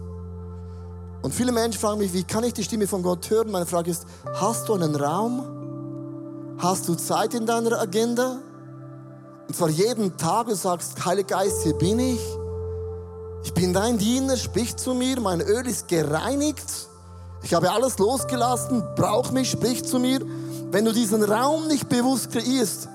Und 1.24 1.34
viele 1.34 1.52
Menschen 1.52 1.82
fragen 1.82 2.00
mich, 2.00 2.14
wie 2.14 2.24
kann 2.24 2.46
ich 2.46 2.54
die 2.54 2.64
Stimme 2.64 2.88
von 2.88 3.04
Gott 3.04 3.30
hören? 3.30 3.52
Meine 3.52 3.66
Frage 3.66 3.92
ist, 3.92 4.06
hast 4.34 4.70
du 4.70 4.76
einen 4.76 4.96
Raum? 4.96 6.56
Hast 6.58 6.88
du 6.88 6.96
Zeit 6.96 7.34
in 7.34 7.46
deiner 7.46 7.78
Agenda? 7.82 8.38
Und 9.48 9.56
zwar 9.56 9.70
jeden 9.70 10.18
Tag 10.18 10.48
und 10.48 10.56
sagst, 10.56 11.06
Heiliger 11.06 11.38
Geist, 11.38 11.64
hier 11.64 11.74
bin 11.74 12.00
ich. 12.00 12.20
Ich 13.44 13.54
bin 13.54 13.74
dein 13.74 13.98
Diener, 13.98 14.38
sprich 14.38 14.76
zu 14.76 14.94
mir, 14.94 15.20
mein 15.20 15.42
Öl 15.42 15.68
ist 15.68 15.88
gereinigt. 15.88 16.66
Ich 17.44 17.54
habe 17.54 17.72
alles 17.72 18.00
losgelassen, 18.00 18.84
brauch 18.96 19.32
mich, 19.32 19.52
sprich 19.52 19.86
zu 19.86 20.00
mir. 20.00 20.20
Wenn 20.72 20.84
du 20.84 20.92
diesen 20.92 21.24
Raum 21.24 21.68
nicht 21.68 21.88
bewusst 21.88 22.32
kreierst, 22.32 22.90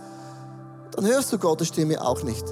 dann 0.91 1.07
hörst 1.07 1.33
du 1.33 1.39
Gottes 1.39 1.69
Stimme 1.69 2.05
auch 2.05 2.23
nicht. 2.25 2.45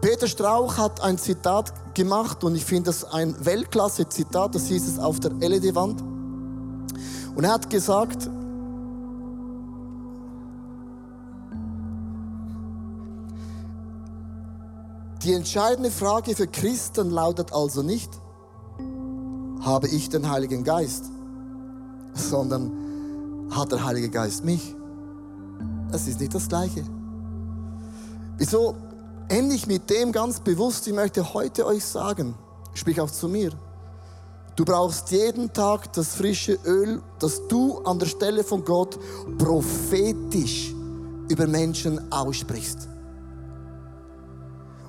Peter 0.00 0.26
Strauch 0.26 0.78
hat 0.78 1.00
ein 1.02 1.18
Zitat 1.18 1.94
gemacht 1.94 2.42
und 2.42 2.56
ich 2.56 2.64
finde 2.64 2.84
das 2.84 3.04
ein 3.04 3.36
Weltklasse-Zitat, 3.44 4.54
das 4.54 4.66
hieß 4.66 4.88
es 4.88 4.98
auf 4.98 5.20
der 5.20 5.32
LED-Wand. 5.32 6.02
Und 7.36 7.44
er 7.44 7.52
hat 7.52 7.70
gesagt, 7.70 8.28
die 15.24 15.34
entscheidende 15.34 15.90
Frage 15.90 16.34
für 16.34 16.46
Christen 16.46 17.10
lautet 17.10 17.52
also 17.52 17.82
nicht, 17.82 18.10
habe 19.60 19.88
ich 19.88 20.08
den 20.08 20.28
Heiligen 20.28 20.64
Geist, 20.64 21.04
sondern 22.14 23.48
hat 23.50 23.70
der 23.70 23.84
Heilige 23.84 24.08
Geist 24.08 24.44
mich? 24.44 24.74
Es 25.92 26.08
ist 26.08 26.20
nicht 26.20 26.34
das 26.34 26.48
Gleiche. 26.48 26.84
Wieso 28.36 28.74
endlich 29.28 29.66
mit 29.66 29.88
dem 29.90 30.10
ganz 30.10 30.40
bewusst, 30.40 30.86
ich 30.88 30.94
möchte 30.94 31.34
heute 31.34 31.66
euch 31.66 31.84
sagen, 31.84 32.34
sprich 32.74 33.00
auch 33.00 33.10
zu 33.10 33.28
mir, 33.28 33.52
du 34.56 34.64
brauchst 34.64 35.10
jeden 35.12 35.52
Tag 35.52 35.92
das 35.92 36.14
frische 36.16 36.58
Öl, 36.64 37.00
das 37.20 37.46
du 37.46 37.78
an 37.84 37.98
der 37.98 38.06
Stelle 38.06 38.42
von 38.42 38.64
Gott 38.64 38.98
prophetisch 39.38 40.74
über 41.28 41.46
Menschen 41.46 42.10
aussprichst. 42.10 42.88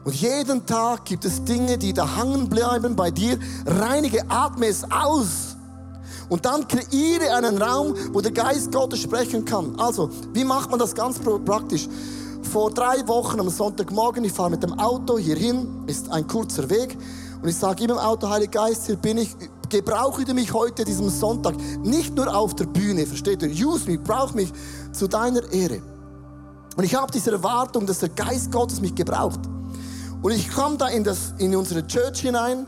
Und 0.03 0.15
jeden 0.15 0.65
Tag 0.65 1.05
gibt 1.05 1.25
es 1.25 1.43
Dinge, 1.43 1.77
die 1.77 1.93
da 1.93 2.17
hangen 2.17 2.49
bleiben 2.49 2.95
bei 2.95 3.09
dir. 3.09 3.39
Reinige, 3.65 4.23
atme 4.29 4.67
es 4.67 4.83
aus. 4.91 5.55
Und 6.29 6.45
dann 6.45 6.67
kreiere 6.67 7.35
einen 7.35 7.61
Raum, 7.61 7.95
wo 8.11 8.21
der 8.21 8.31
Geist 8.31 8.71
Gottes 8.71 8.99
sprechen 8.99 9.45
kann. 9.45 9.79
Also, 9.79 10.09
wie 10.33 10.43
macht 10.43 10.69
man 10.69 10.79
das 10.79 10.93
ganz 10.93 11.19
praktisch? 11.19 11.87
vor 12.53 12.69
drei 12.69 13.07
Wochen 13.07 13.39
am 13.39 13.49
Sonntagmorgen, 13.49 14.23
ich 14.23 14.31
fahre 14.31 14.51
mit 14.51 14.61
dem 14.61 14.77
Auto 14.77 15.17
hier 15.17 15.35
hin, 15.35 15.67
ist 15.87 16.11
ein 16.11 16.27
kurzer 16.27 16.69
Weg. 16.69 16.95
Und 17.41 17.49
ich 17.49 17.57
sage 17.57 17.83
immer 17.83 17.93
im 17.93 17.99
Auto, 17.99 18.29
Heiliger 18.29 18.67
Geist, 18.67 18.85
hier 18.85 18.95
bin 18.95 19.17
ich, 19.17 19.35
gebrauche 19.69 20.23
du 20.23 20.35
mich 20.35 20.53
heute, 20.53 20.85
diesem 20.85 21.09
Sonntag, 21.09 21.55
nicht 21.81 22.13
nur 22.15 22.33
auf 22.33 22.55
der 22.55 22.65
Bühne, 22.65 23.07
versteht 23.07 23.41
ihr? 23.41 23.49
Use 23.49 23.89
me, 23.89 23.97
brauch 23.97 24.35
mich 24.35 24.53
zu 24.91 25.07
deiner 25.07 25.51
Ehre. 25.51 25.81
Und 26.75 26.83
ich 26.83 26.93
habe 26.93 27.11
diese 27.11 27.31
Erwartung, 27.31 27.87
dass 27.87 27.99
der 27.99 28.09
Geist 28.09 28.51
Gottes 28.51 28.79
mich 28.81 28.93
gebraucht. 28.93 29.39
Und 30.23 30.31
ich 30.31 30.49
komme 30.49 30.77
da 30.77 30.87
in, 30.87 31.03
das, 31.03 31.33
in 31.37 31.55
unsere 31.55 31.85
Church 31.85 32.21
hinein 32.21 32.65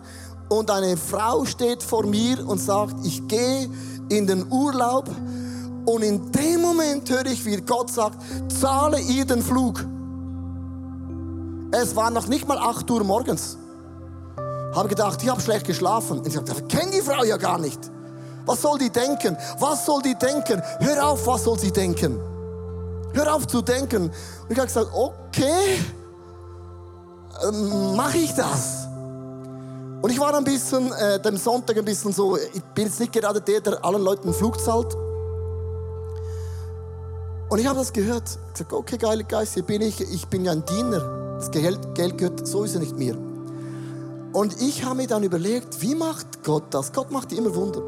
und 0.49 0.69
eine 0.69 0.97
Frau 0.97 1.45
steht 1.45 1.81
vor 1.81 2.05
mir 2.05 2.45
und 2.47 2.59
sagt, 2.59 3.05
ich 3.05 3.25
gehe 3.27 3.69
in 4.09 4.27
den 4.27 4.51
Urlaub 4.51 5.09
und 5.85 6.03
in 6.03 6.31
dem 6.33 6.61
Moment 6.61 7.09
höre 7.09 7.25
ich, 7.25 7.45
wie 7.45 7.55
Gott 7.57 7.89
sagt, 7.89 8.17
zahle 8.51 8.99
ihr 8.99 9.25
den 9.25 9.41
Flug. 9.41 9.85
Es 11.71 11.95
war 11.95 12.09
noch 12.09 12.27
nicht 12.27 12.47
mal 12.47 12.57
8 12.57 12.91
Uhr 12.91 13.03
morgens. 13.03 13.57
Habe 14.73 14.89
gedacht, 14.89 15.23
ich 15.23 15.29
habe 15.29 15.41
schlecht 15.41 15.65
geschlafen. 15.65 16.19
Und 16.19 16.27
ich 16.27 16.35
habe 16.35 16.45
gedacht, 16.45 16.67
kenne 16.69 16.91
die 16.91 17.01
Frau 17.01 17.23
ja 17.23 17.37
gar 17.37 17.57
nicht. 17.57 17.79
Was 18.45 18.61
soll 18.61 18.77
die 18.77 18.89
denken? 18.89 19.37
Was 19.59 19.85
soll 19.85 20.01
die 20.01 20.15
denken? 20.15 20.61
Hör 20.79 21.07
auf, 21.07 21.25
was 21.25 21.43
soll 21.45 21.57
sie 21.57 21.71
denken? 21.71 22.19
Hör 23.13 23.33
auf 23.33 23.47
zu 23.47 23.61
denken. 23.61 24.03
Und 24.03 24.51
ich 24.51 24.57
habe 24.57 24.67
gesagt, 24.67 24.91
okay, 24.93 25.79
mache 27.95 28.17
ich 28.17 28.33
das. 28.33 28.87
Und 30.01 30.11
ich 30.11 30.19
war 30.19 30.35
ein 30.35 30.43
bisschen, 30.43 30.91
äh, 30.93 31.19
dem 31.19 31.37
Sonntag 31.37 31.77
ein 31.77 31.85
bisschen 31.85 32.13
so, 32.13 32.37
ich 32.37 32.63
bin 32.75 32.85
jetzt 32.85 32.99
nicht 32.99 33.11
gerade 33.11 33.41
der, 33.41 33.61
der 33.61 33.83
allen 33.83 34.01
Leuten 34.01 34.33
Flug 34.33 34.59
zahlt. 34.59 34.95
Und 37.49 37.59
ich 37.59 37.67
habe 37.67 37.79
das 37.79 37.93
gehört. 37.93 38.23
Ich 38.27 38.53
gesagt, 38.53 38.73
okay, 38.73 38.97
geile 38.97 39.23
Geist, 39.23 39.53
hier 39.53 39.63
bin 39.63 39.81
ich. 39.81 40.01
Ich 40.01 40.27
bin 40.27 40.45
ja 40.45 40.51
ein 40.51 40.63
Diener. 40.65 41.37
Das 41.37 41.51
Geld, 41.51 41.95
Geld 41.95 42.17
gehört 42.17 42.47
sowieso 42.47 42.79
nicht 42.79 42.97
mir. 42.97 43.17
Und 44.33 44.61
ich 44.61 44.83
habe 44.83 44.95
mir 44.95 45.07
dann 45.07 45.23
überlegt, 45.23 45.81
wie 45.81 45.95
macht 45.95 46.43
Gott 46.43 46.65
das? 46.71 46.91
Gott 46.91 47.09
macht 47.11 47.31
immer 47.31 47.55
Wunder. 47.55 47.81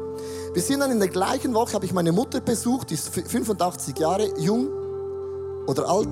Wir 0.54 0.62
sind 0.62 0.80
dann 0.80 0.90
in 0.90 0.98
der 0.98 1.08
gleichen 1.08 1.54
Woche, 1.54 1.74
habe 1.74 1.84
ich 1.84 1.92
meine 1.92 2.10
Mutter 2.10 2.40
besucht, 2.40 2.90
die 2.90 2.94
ist 2.94 3.10
85 3.10 3.98
Jahre 3.98 4.28
jung 4.38 4.68
oder 5.66 5.88
alt. 5.88 6.08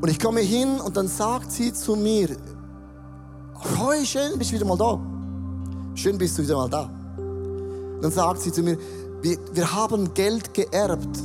Und 0.00 0.08
ich 0.08 0.18
komme 0.18 0.40
hin 0.40 0.80
und 0.80 0.96
dann 0.96 1.08
sagt 1.08 1.50
sie 1.52 1.72
zu 1.72 1.96
mir, 1.96 2.36
Roy, 3.78 4.04
schön, 4.04 4.38
bist 4.38 4.50
du 4.50 4.56
wieder 4.56 4.66
mal 4.66 4.76
da. 4.76 5.00
Schön 5.94 6.18
bist 6.18 6.36
du 6.38 6.42
wieder 6.42 6.56
mal 6.56 6.68
da. 6.68 6.90
Dann 8.02 8.10
sagt 8.10 8.42
sie 8.42 8.52
zu 8.52 8.62
mir, 8.62 8.76
wir, 9.22 9.38
wir 9.52 9.74
haben 9.74 10.12
Geld 10.12 10.52
geerbt 10.52 11.18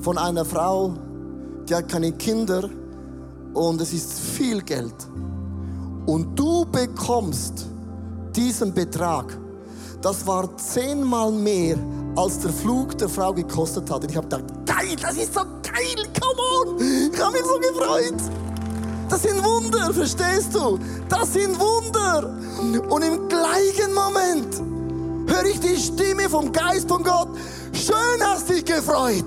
von 0.00 0.18
einer 0.18 0.44
Frau, 0.44 0.94
die 1.68 1.74
hat 1.74 1.88
keine 1.88 2.12
Kinder 2.12 2.68
und 3.54 3.80
es 3.80 3.92
ist 3.92 4.18
viel 4.18 4.62
Geld. 4.62 4.94
Und 6.06 6.38
du 6.38 6.64
bekommst 6.64 7.66
diesen 8.34 8.74
Betrag. 8.74 9.38
Das 10.00 10.26
war 10.26 10.56
zehnmal 10.56 11.30
mehr, 11.32 11.76
als 12.16 12.40
der 12.40 12.52
Flug 12.52 12.96
der 12.98 13.08
Frau 13.08 13.32
gekostet 13.32 13.90
hat. 13.90 14.02
Und 14.02 14.10
ich 14.10 14.16
habe 14.16 14.28
gedacht, 14.28 14.44
geil, 14.66 14.96
das 15.00 15.16
ist 15.16 15.34
so 15.34 15.40
geil, 15.78 16.06
come 16.20 16.40
on. 16.40 17.12
Ich 17.12 17.20
habe 17.20 17.32
mich 17.32 17.42
so 17.44 17.58
gefreut. 17.58 18.14
Das 19.08 19.22
sind 19.22 19.42
Wunder, 19.42 19.92
verstehst 19.92 20.54
du? 20.54 20.78
Das 21.08 21.32
sind 21.32 21.58
Wunder. 21.58 22.34
Und 22.90 23.02
im 23.02 23.28
gleichen 23.28 23.94
Moment 23.94 24.62
höre 25.26 25.46
ich 25.46 25.60
die 25.60 25.76
Stimme 25.76 26.28
vom 26.28 26.52
Geist 26.52 26.88
von 26.88 27.02
Gott. 27.02 27.28
Schön 27.72 28.20
hast 28.22 28.48
dich 28.48 28.64
gefreut. 28.64 29.24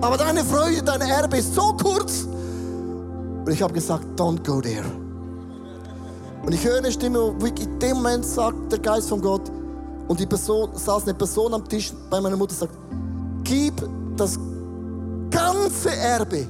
Aber 0.00 0.16
deine 0.16 0.44
Freude, 0.44 0.82
dein 0.82 1.02
Erbe 1.02 1.38
ist 1.38 1.54
so 1.54 1.74
kurz. 1.74 2.22
Und 2.24 3.50
ich 3.50 3.62
habe 3.62 3.74
gesagt, 3.74 4.04
don't 4.18 4.44
go 4.46 4.60
there. 4.60 4.84
Und 6.44 6.52
ich 6.52 6.64
höre 6.64 6.78
eine 6.78 6.90
Stimme, 6.90 7.34
wo 7.38 7.46
in 7.46 7.78
dem 7.78 7.96
Moment 7.96 8.24
sagt 8.24 8.72
der 8.72 8.78
Geist 8.78 9.08
von 9.08 9.20
Gott, 9.20 9.50
und 10.08 10.18
die 10.18 10.26
Person, 10.26 10.70
saß 10.74 11.04
eine 11.04 11.14
Person 11.14 11.54
am 11.54 11.66
Tisch 11.68 11.92
bei 12.10 12.20
meiner 12.20 12.36
Mutter, 12.36 12.54
sagt, 12.54 12.74
gib 13.44 13.74
das 14.16 14.38
ganze 15.62 15.94
Erbe 15.96 16.46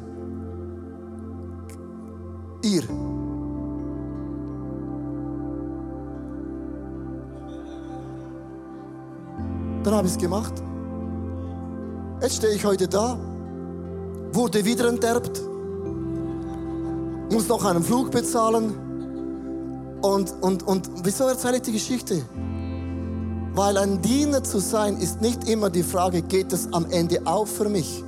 ihr. 2.63 2.83
Dann 9.85 9.95
habe 9.95 10.07
ich 10.07 10.13
es 10.13 10.19
gemacht. 10.19 10.53
Jetzt 12.21 12.37
stehe 12.37 12.55
ich 12.55 12.65
heute 12.65 12.87
da, 12.87 13.19
wurde 14.33 14.65
wieder 14.65 14.89
enterbt, 14.89 15.43
muss 17.33 17.49
noch 17.49 17.65
einen 17.65 17.83
Flug 17.83 18.13
bezahlen. 18.13 18.75
Und, 20.01 20.33
und, 20.41 20.63
und 20.67 20.91
wieso 21.05 21.25
erzähle 21.25 21.57
ich 21.57 21.63
die 21.63 21.73
Geschichte? 21.73 22.23
Weil 23.55 23.77
ein 23.77 24.01
Diener 24.01 24.43
zu 24.43 24.59
sein 24.61 24.97
ist 24.97 25.21
nicht 25.21 25.49
immer 25.49 25.69
die 25.69 25.83
Frage, 25.83 26.23
geht 26.23 26.53
es 26.53 26.73
am 26.73 26.87
Ende 26.91 27.21
auf 27.27 27.51
für 27.51 27.69
mich? 27.69 28.05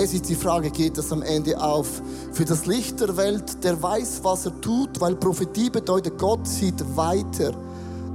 Es 0.00 0.14
ist 0.14 0.28
die 0.28 0.36
Frage, 0.36 0.70
geht 0.70 0.96
es 0.96 1.10
am 1.10 1.22
Ende 1.22 1.60
auf 1.60 2.00
für 2.32 2.44
das 2.44 2.66
Licht 2.66 3.00
der 3.00 3.16
Welt, 3.16 3.64
der 3.64 3.82
weiß, 3.82 4.20
was 4.22 4.46
er 4.46 4.60
tut, 4.60 5.00
weil 5.00 5.16
Prophetie 5.16 5.70
bedeutet, 5.70 6.16
Gott 6.16 6.46
sieht 6.46 6.96
weiter, 6.96 7.52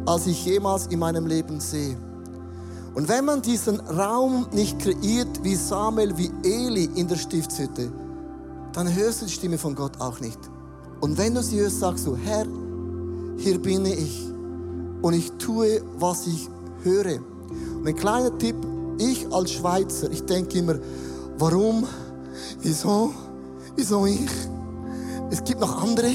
als 0.05 0.25
ich 0.25 0.45
jemals 0.45 0.87
in 0.87 0.99
meinem 0.99 1.27
Leben 1.27 1.59
sehe. 1.59 1.97
Und 2.95 3.09
wenn 3.09 3.25
man 3.25 3.41
diesen 3.41 3.81
Raum 3.81 4.47
nicht 4.53 4.79
kreiert 4.79 5.43
wie 5.43 5.55
Samuel, 5.55 6.17
wie 6.17 6.31
Eli 6.43 6.89
in 6.95 7.09
der 7.09 7.17
Stiftshütte, 7.17 7.91
dann 8.71 8.95
hörst 8.95 9.21
du 9.21 9.25
die 9.25 9.33
Stimme 9.33 9.57
von 9.57 9.75
Gott 9.75 9.99
auch 9.99 10.21
nicht. 10.21 10.39
Und 11.01 11.17
wenn 11.17 11.35
du 11.35 11.43
sie 11.43 11.59
hörst, 11.59 11.81
sagst 11.81 12.07
du, 12.07 12.15
Herr, 12.15 12.45
hier 13.35 13.61
bin 13.61 13.85
ich 13.85 14.25
und 15.01 15.13
ich 15.15 15.33
tue, 15.33 15.81
was 15.99 16.27
ich 16.27 16.47
höre. 16.83 17.19
Und 17.75 17.85
ein 17.85 17.95
kleiner 17.95 18.37
Tipp, 18.37 18.55
ich 18.99 19.27
als 19.33 19.51
Schweizer, 19.51 20.09
ich 20.11 20.23
denke 20.23 20.59
immer, 20.59 20.75
warum, 21.37 21.85
wieso, 22.61 23.13
wieso 23.75 24.05
ich? 24.05 24.29
Es 25.29 25.43
gibt 25.43 25.59
noch 25.59 25.81
andere, 25.81 26.11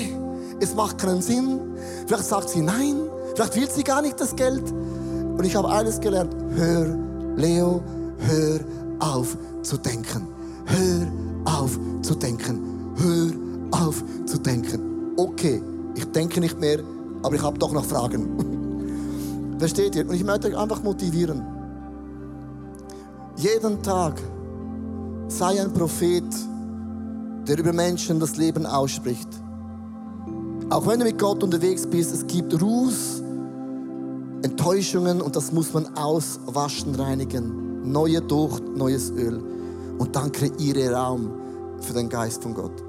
es 0.60 0.74
macht 0.74 0.98
keinen 0.98 1.22
Sinn. 1.22 1.60
Vielleicht 2.06 2.24
sagt 2.24 2.50
sie 2.50 2.62
nein, 2.62 2.96
vielleicht 3.34 3.56
will 3.56 3.70
sie 3.70 3.84
gar 3.84 4.02
nicht 4.02 4.20
das 4.20 4.34
Geld. 4.34 4.62
Und 4.70 5.44
ich 5.44 5.54
habe 5.54 5.68
eines 5.70 6.00
gelernt, 6.00 6.34
hör, 6.54 6.96
Leo, 7.36 7.82
hör 8.18 8.60
auf 9.00 9.36
zu 9.62 9.76
denken. 9.76 10.26
Hör 10.66 11.06
auf 11.44 11.78
zu 12.02 12.14
denken. 12.14 12.92
Hör 12.96 13.84
auf 13.84 14.02
zu 14.26 14.38
denken. 14.38 15.14
Okay, 15.16 15.62
ich 15.94 16.04
denke 16.12 16.40
nicht 16.40 16.60
mehr, 16.60 16.80
aber 17.22 17.34
ich 17.34 17.42
habe 17.42 17.58
doch 17.58 17.72
noch 17.72 17.84
Fragen. 17.84 19.56
Versteht 19.58 19.96
ihr? 19.96 20.08
Und 20.08 20.14
ich 20.14 20.24
möchte 20.24 20.48
euch 20.48 20.56
einfach 20.56 20.82
motivieren. 20.82 21.44
Jeden 23.36 23.82
Tag 23.82 24.20
sei 25.28 25.60
ein 25.60 25.72
Prophet, 25.72 26.24
der 27.46 27.58
über 27.58 27.72
Menschen 27.72 28.18
das 28.18 28.36
Leben 28.36 28.66
ausspricht. 28.66 29.28
Auch 30.70 30.86
wenn 30.86 30.98
du 30.98 31.04
mit 31.04 31.18
Gott 31.18 31.42
unterwegs 31.42 31.86
bist, 31.86 32.14
es 32.14 32.26
gibt 32.26 32.60
Ruß, 32.60 33.22
Enttäuschungen 34.42 35.20
und 35.20 35.36
das 35.36 35.52
muss 35.52 35.72
man 35.72 35.86
auswaschen, 35.96 36.94
reinigen. 36.94 37.90
Neue 37.90 38.20
Ducht, 38.20 38.62
neues 38.76 39.10
Öl. 39.10 39.42
Und 39.98 40.14
dann 40.14 40.32
kreiere 40.32 40.92
Raum 40.92 41.30
für 41.80 41.92
den 41.92 42.08
Geist 42.08 42.42
von 42.42 42.54
Gott. 42.54 42.82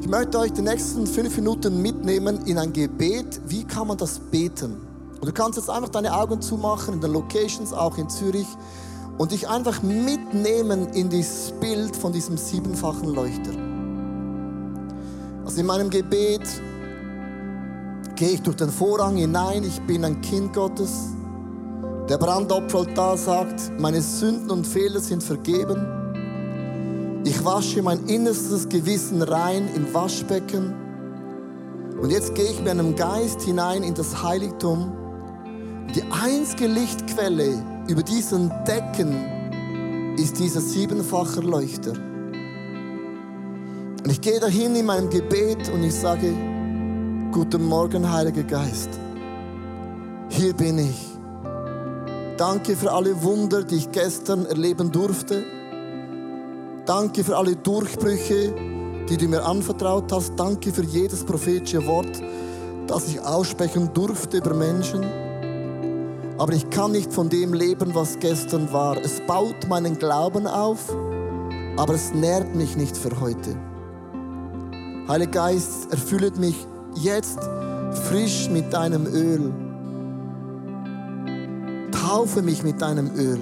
Ich 0.00 0.08
möchte 0.08 0.38
euch 0.38 0.52
die 0.52 0.62
nächsten 0.62 1.06
fünf 1.06 1.36
Minuten 1.36 1.82
mitnehmen 1.82 2.40
in 2.46 2.58
ein 2.58 2.72
Gebet. 2.72 3.40
Wie 3.46 3.64
kann 3.64 3.88
man 3.88 3.96
das 3.96 4.18
beten? 4.18 4.76
Und 5.20 5.26
du 5.26 5.32
kannst 5.32 5.58
jetzt 5.58 5.70
einfach 5.70 5.88
deine 5.88 6.14
Augen 6.14 6.40
zumachen 6.40 6.94
in 6.94 7.00
den 7.00 7.12
Locations, 7.12 7.72
auch 7.72 7.98
in 7.98 8.08
Zürich, 8.08 8.46
und 9.18 9.32
dich 9.32 9.48
einfach 9.48 9.82
mitnehmen 9.82 10.88
in 10.92 11.10
dieses 11.10 11.52
Bild 11.60 11.94
von 11.96 12.12
diesem 12.12 12.36
siebenfachen 12.36 13.12
Leuchter. 13.12 13.50
Also 15.44 15.60
in 15.60 15.66
meinem 15.66 15.90
Gebet 15.90 16.42
gehe 18.14 18.30
ich 18.30 18.42
durch 18.42 18.56
den 18.56 18.70
Vorhang 18.70 19.16
hinein, 19.16 19.64
ich 19.64 19.80
bin 19.82 20.04
ein 20.04 20.20
Kind 20.20 20.54
Gottes. 20.54 21.08
Der 22.08 22.16
Brandopferaltar 22.16 23.18
sagt, 23.18 23.72
meine 23.78 24.00
Sünden 24.00 24.50
und 24.50 24.66
Fehler 24.66 25.00
sind 25.00 25.22
vergeben. 25.22 27.22
Ich 27.24 27.44
wasche 27.44 27.82
mein 27.82 28.06
innerstes 28.06 28.68
Gewissen 28.68 29.20
rein 29.20 29.68
im 29.74 29.92
Waschbecken. 29.92 30.74
Und 32.00 32.10
jetzt 32.10 32.34
gehe 32.34 32.50
ich 32.50 32.60
mit 32.60 32.68
einem 32.68 32.94
Geist 32.94 33.42
hinein 33.42 33.82
in 33.82 33.94
das 33.94 34.22
Heiligtum 34.22 34.92
die 35.94 36.02
einzige 36.10 36.66
Lichtquelle 36.66 37.62
über 37.88 38.02
diesen 38.02 38.52
Decken 38.64 40.14
ist 40.16 40.38
dieser 40.38 40.60
siebenfache 40.60 41.40
Leuchter. 41.40 41.92
Und 44.04 44.10
ich 44.10 44.20
gehe 44.20 44.38
dahin 44.38 44.76
in 44.76 44.86
meinem 44.86 45.08
Gebet 45.08 45.70
und 45.70 45.82
ich 45.82 45.94
sage, 45.94 46.34
Guten 47.32 47.64
Morgen, 47.64 48.10
Heiliger 48.10 48.42
Geist. 48.42 48.88
Hier 50.30 50.54
bin 50.54 50.78
ich. 50.78 51.06
Danke 52.36 52.74
für 52.76 52.92
alle 52.92 53.22
Wunder, 53.22 53.64
die 53.64 53.76
ich 53.76 53.92
gestern 53.92 54.46
erleben 54.46 54.90
durfte. 54.90 55.44
Danke 56.86 57.22
für 57.22 57.36
alle 57.36 57.54
Durchbrüche, 57.56 58.54
die 59.08 59.16
du 59.16 59.28
mir 59.28 59.44
anvertraut 59.44 60.10
hast. 60.10 60.32
Danke 60.36 60.72
für 60.72 60.84
jedes 60.84 61.24
prophetische 61.24 61.86
Wort, 61.86 62.20
das 62.86 63.08
ich 63.08 63.20
aussprechen 63.20 63.90
durfte 63.92 64.38
über 64.38 64.54
Menschen 64.54 65.27
aber 66.38 66.52
ich 66.52 66.70
kann 66.70 66.92
nicht 66.92 67.12
von 67.12 67.28
dem 67.28 67.52
leben, 67.52 67.94
was 67.94 68.18
gestern 68.20 68.72
war. 68.72 68.96
Es 68.96 69.20
baut 69.26 69.68
meinen 69.68 69.98
Glauben 69.98 70.46
auf, 70.46 70.94
aber 71.76 71.94
es 71.94 72.14
nährt 72.14 72.54
mich 72.54 72.76
nicht 72.76 72.96
für 72.96 73.20
heute. 73.20 73.56
Heiliger 75.08 75.30
Geist, 75.30 75.90
erfülle 75.90 76.30
mich 76.38 76.66
jetzt 76.94 77.40
frisch 78.08 78.48
mit 78.50 78.72
deinem 78.72 79.06
Öl. 79.06 79.52
Taufe 81.90 82.42
mich 82.42 82.62
mit 82.62 82.80
deinem 82.80 83.10
Öl. 83.16 83.40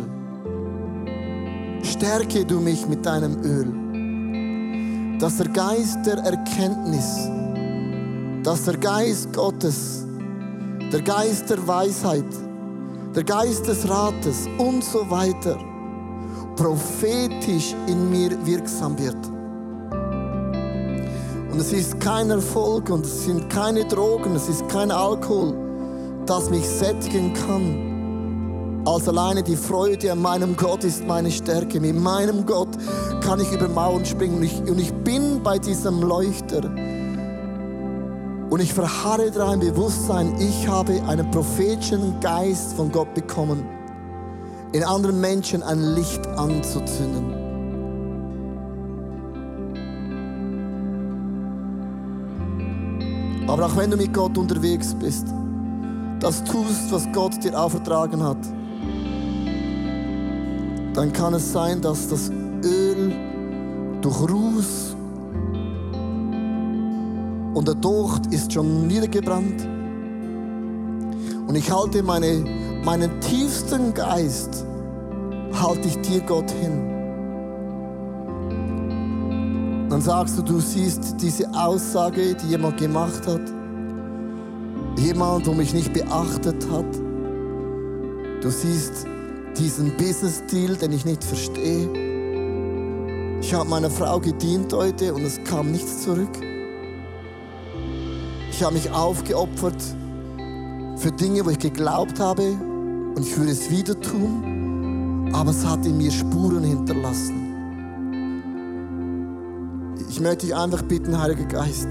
Stärke 1.82 2.44
du 2.46 2.60
mich 2.60 2.88
mit 2.88 3.04
deinem 3.04 3.42
Öl. 3.42 5.18
Dass 5.18 5.36
der 5.36 5.48
Geist 5.48 5.98
der 6.06 6.18
Erkenntnis, 6.18 7.28
dass 8.42 8.64
der 8.64 8.76
Geist 8.76 9.32
Gottes, 9.32 10.06
der 10.92 11.02
Geist 11.02 11.50
der 11.50 11.66
Weisheit, 11.66 12.45
der 13.16 13.24
Geist 13.24 13.66
des 13.66 13.88
Rates 13.88 14.46
und 14.58 14.84
so 14.84 15.10
weiter 15.10 15.56
prophetisch 16.54 17.74
in 17.86 18.10
mir 18.10 18.30
wirksam 18.46 18.98
wird. 18.98 19.16
Und 21.50 21.58
es 21.58 21.72
ist 21.72 21.98
kein 21.98 22.28
Erfolg 22.28 22.90
und 22.90 23.06
es 23.06 23.24
sind 23.24 23.48
keine 23.48 23.86
Drogen, 23.86 24.34
es 24.34 24.48
ist 24.48 24.68
kein 24.68 24.90
Alkohol, 24.90 25.54
das 26.26 26.50
mich 26.50 26.68
sättigen 26.68 27.32
kann. 27.32 28.82
Als 28.86 29.08
alleine 29.08 29.42
die 29.42 29.56
Freude 29.56 30.12
an 30.12 30.20
meinem 30.20 30.54
Gott 30.54 30.84
ist 30.84 31.06
meine 31.06 31.30
Stärke. 31.30 31.80
Mit 31.80 31.96
meinem 31.96 32.44
Gott 32.44 32.68
kann 33.22 33.40
ich 33.40 33.50
über 33.50 33.68
Mauern 33.68 34.04
springen 34.04 34.36
und 34.36 34.42
ich, 34.44 34.60
und 34.60 34.78
ich 34.78 34.92
bin 34.92 35.42
bei 35.42 35.58
diesem 35.58 36.02
Leuchter 36.02 36.70
und 38.56 38.62
ich 38.62 38.72
verharre 38.72 39.30
daran 39.30 39.60
Bewusstsein, 39.60 40.34
ich 40.40 40.66
habe 40.66 41.02
einen 41.06 41.30
prophetischen 41.30 42.18
Geist 42.20 42.72
von 42.72 42.90
Gott 42.90 43.12
bekommen, 43.12 43.62
in 44.72 44.82
anderen 44.82 45.20
Menschen 45.20 45.62
ein 45.62 45.78
Licht 45.94 46.26
anzuzünden. 46.26 47.34
Aber 53.46 53.66
auch 53.66 53.76
wenn 53.76 53.90
du 53.90 53.98
mit 53.98 54.14
Gott 54.14 54.38
unterwegs 54.38 54.94
bist, 54.94 55.26
das 56.20 56.42
tust, 56.42 56.90
was 56.90 57.06
Gott 57.12 57.44
dir 57.44 57.60
aufgetragen 57.60 58.22
hat, 58.22 58.38
dann 60.94 61.12
kann 61.12 61.34
es 61.34 61.52
sein, 61.52 61.82
dass 61.82 62.08
das 62.08 62.30
Öl 62.64 63.14
durch 64.00 64.18
Ruß 64.18 64.85
und 67.56 67.66
der 67.66 67.74
Docht 67.74 68.26
ist 68.34 68.52
schon 68.52 68.86
niedergebrannt. 68.86 69.66
Und 71.48 71.54
ich 71.54 71.70
halte 71.72 72.02
meine, 72.02 72.44
meinen 72.84 73.18
tiefsten 73.22 73.94
Geist, 73.94 74.66
halte 75.54 75.88
ich 75.88 75.98
dir 76.02 76.20
Gott 76.20 76.50
hin. 76.50 76.92
Dann 79.88 80.02
sagst 80.02 80.36
du, 80.36 80.42
du 80.42 80.60
siehst 80.60 81.16
diese 81.18 81.48
Aussage, 81.54 82.34
die 82.34 82.48
jemand 82.48 82.76
gemacht 82.76 83.26
hat. 83.26 83.40
Jemand, 84.98 85.46
der 85.46 85.54
mich 85.54 85.72
nicht 85.72 85.94
beachtet 85.94 86.62
hat. 86.70 86.94
Du 88.42 88.50
siehst 88.50 89.06
diesen 89.56 89.96
Business-Deal, 89.96 90.76
den 90.76 90.92
ich 90.92 91.06
nicht 91.06 91.24
verstehe. 91.24 91.88
Ich 93.40 93.54
habe 93.54 93.66
meiner 93.66 93.88
Frau 93.88 94.20
gedient 94.20 94.74
heute 94.74 95.14
und 95.14 95.22
es 95.22 95.42
kam 95.44 95.72
nichts 95.72 96.02
zurück. 96.02 96.28
Ich 98.56 98.62
habe 98.62 98.72
mich 98.72 98.90
aufgeopfert 98.90 99.82
für 100.96 101.12
Dinge, 101.12 101.44
wo 101.44 101.50
ich 101.50 101.58
geglaubt 101.58 102.18
habe 102.18 102.56
und 103.14 103.18
ich 103.18 103.36
würde 103.36 103.52
es 103.52 103.70
wieder 103.70 104.00
tun, 104.00 105.30
aber 105.34 105.50
es 105.50 105.66
hat 105.66 105.84
in 105.84 105.98
mir 105.98 106.10
Spuren 106.10 106.64
hinterlassen. 106.64 107.52
Ich 110.08 110.20
möchte 110.20 110.46
dich 110.46 110.56
einfach 110.56 110.80
bitten, 110.84 111.20
Heiliger 111.20 111.44
Geist, 111.44 111.88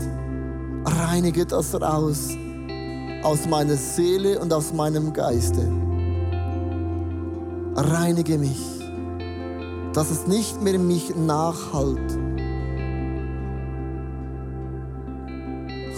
reinige 0.85 1.45
das 1.45 1.79
raus 1.79 2.29
aus 3.21 3.45
meiner 3.47 3.75
Seele 3.75 4.39
und 4.39 4.51
aus 4.51 4.73
meinem 4.73 5.13
Geiste. 5.13 5.71
Reinige 7.75 8.39
mich, 8.39 8.65
dass 9.93 10.09
es 10.09 10.25
nicht 10.25 10.59
mehr 10.63 10.73
in 10.73 10.87
mich 10.87 11.15
nachhalt. 11.15 12.17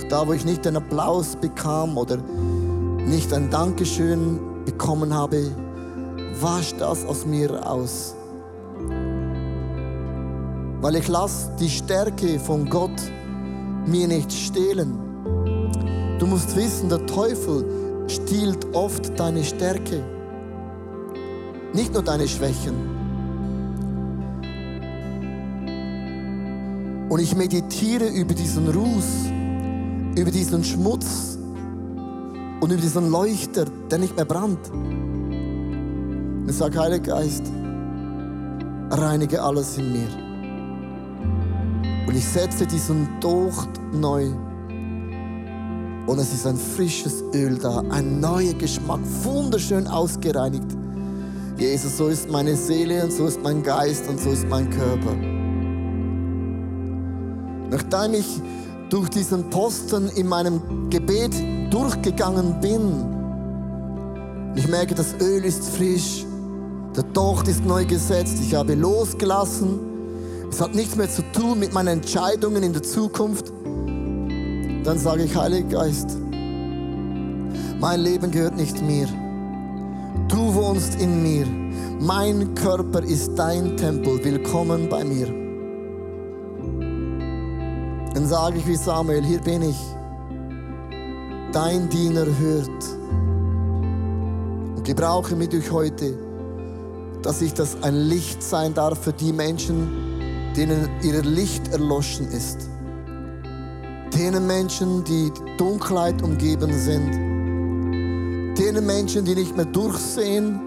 Da, 0.09 0.27
wo 0.27 0.33
ich 0.33 0.45
nicht 0.45 0.65
den 0.65 0.77
Applaus 0.77 1.35
bekam 1.35 1.97
oder 1.97 2.17
nicht 3.05 3.33
ein 3.33 3.49
Dankeschön 3.49 4.39
bekommen 4.65 5.13
habe, 5.13 5.51
wasch 6.39 6.73
das 6.75 7.05
aus 7.05 7.25
mir 7.25 7.69
aus. 7.69 8.15
Weil 10.81 10.95
ich 10.95 11.07
lasse 11.07 11.51
die 11.59 11.69
Stärke 11.69 12.39
von 12.39 12.69
Gott 12.69 13.01
mir 13.85 14.07
nicht 14.07 14.31
stehlen. 14.31 14.97
Du 16.19 16.27
musst 16.27 16.55
wissen, 16.55 16.89
der 16.89 17.05
Teufel 17.05 17.65
stiehlt 18.07 18.73
oft 18.73 19.19
deine 19.19 19.43
Stärke, 19.43 20.03
nicht 21.73 21.93
nur 21.93 22.03
deine 22.03 22.27
Schwächen. 22.27 22.75
Und 27.09 27.19
ich 27.21 27.35
meditiere 27.35 28.07
über 28.07 28.33
diesen 28.33 28.67
Ruß, 28.67 29.31
über 30.17 30.31
diesen 30.31 30.63
Schmutz 30.63 31.37
und 32.59 32.71
über 32.71 32.81
diesen 32.81 33.11
Leuchter, 33.11 33.65
der 33.91 33.99
nicht 33.99 34.15
mehr 34.15 34.25
brannt. 34.25 34.71
Und 34.71 36.47
ich 36.49 36.55
sage, 36.55 36.79
Heiliger 36.79 37.17
Geist, 37.17 37.43
reinige 38.89 39.43
alles 39.43 39.77
in 39.77 39.91
mir. 39.91 40.07
Und 42.07 42.15
ich 42.15 42.25
setze 42.25 42.65
diesen 42.65 43.07
Docht 43.19 43.69
neu. 43.93 44.25
Und 46.07 46.19
es 46.19 46.33
ist 46.33 46.47
ein 46.47 46.57
frisches 46.57 47.23
Öl 47.35 47.59
da, 47.59 47.83
ein 47.89 48.19
neuer 48.19 48.53
Geschmack, 48.53 49.01
wunderschön 49.23 49.85
ausgereinigt. 49.87 50.75
Jesus, 51.57 51.97
so 51.97 52.07
ist 52.07 52.31
meine 52.31 52.55
Seele 52.55 53.03
und 53.03 53.11
so 53.11 53.27
ist 53.27 53.43
mein 53.43 53.61
Geist 53.61 54.07
und 54.07 54.19
so 54.19 54.31
ist 54.31 54.47
mein 54.47 54.69
Körper. 54.69 55.13
Nachdem 57.69 58.13
ich 58.13 58.41
durch 58.89 59.09
diesen 59.09 59.49
Posten 59.49 60.09
in 60.09 60.27
meinem 60.27 60.89
Gebet 60.89 61.33
durchgegangen 61.71 62.59
bin, 62.61 63.13
ich 64.55 64.67
merke, 64.67 64.95
das 64.95 65.13
Öl 65.21 65.43
ist 65.45 65.69
frisch, 65.69 66.25
der 66.95 67.03
Docht 67.03 67.47
ist 67.47 67.65
neu 67.65 67.85
gesetzt, 67.85 68.37
ich 68.41 68.55
habe 68.55 68.73
losgelassen, 68.73 69.79
es 70.49 70.61
hat 70.61 70.73
nichts 70.73 70.95
mehr 70.95 71.09
zu 71.09 71.21
tun 71.31 71.59
mit 71.59 71.73
meinen 71.73 71.99
Entscheidungen 71.99 72.63
in 72.63 72.73
der 72.73 72.83
Zukunft, 72.83 73.51
dann 74.83 74.97
sage 74.97 75.23
ich, 75.23 75.35
Heiliger 75.35 75.79
Geist, 75.79 76.17
mein 77.79 77.99
Leben 77.99 78.31
gehört 78.31 78.57
nicht 78.57 78.81
mir. 78.81 79.07
Du 80.29 80.53
wohnst 80.55 80.99
in 80.99 81.21
mir. 81.21 81.45
Mein 81.99 82.55
Körper 82.55 83.03
ist 83.03 83.35
dein 83.35 83.77
Tempel. 83.77 84.23
Willkommen 84.23 84.89
bei 84.89 85.03
mir. 85.03 85.46
Dann 88.17 88.25
sage 88.25 88.57
ich 88.57 88.65
wie 88.65 88.75
Samuel, 88.75 89.23
hier 89.23 89.39
bin 89.39 89.61
ich. 89.61 89.77
Dein 91.51 91.87
Diener 91.87 92.25
hört. 92.25 92.83
Und 94.75 94.83
gebrauche 94.83 95.35
mich 95.35 95.49
durch 95.49 95.71
heute, 95.71 96.17
dass 97.21 97.43
ich 97.43 97.53
das 97.53 97.77
ein 97.83 97.93
Licht 97.93 98.41
sein 98.41 98.73
darf 98.73 99.03
für 99.03 99.13
die 99.13 99.31
Menschen, 99.31 100.49
denen 100.55 100.89
ihr 101.03 101.21
Licht 101.21 101.67
erloschen 101.67 102.27
ist. 102.31 102.67
Denen 104.15 104.47
Menschen, 104.47 105.03
die 105.03 105.31
Dunkelheit 105.59 106.19
umgeben 106.23 106.73
sind. 106.73 107.11
Denen 108.57 108.83
Menschen, 108.83 109.25
die 109.25 109.35
nicht 109.35 109.55
mehr 109.55 109.65
durchsehen. 109.65 110.59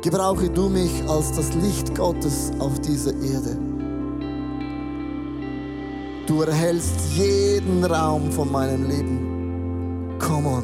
Gebrauche 0.00 0.48
du 0.48 0.70
mich 0.70 1.06
als 1.06 1.32
das 1.32 1.52
Licht 1.52 1.94
Gottes 1.94 2.50
auf 2.60 2.80
dieser 2.80 3.12
Erde. 3.12 3.71
Du 6.26 6.42
erhältst 6.42 7.14
jeden 7.16 7.84
Raum 7.84 8.30
von 8.30 8.52
meinem 8.52 8.88
Leben. 8.88 10.16
Come 10.20 10.48
on. 10.48 10.62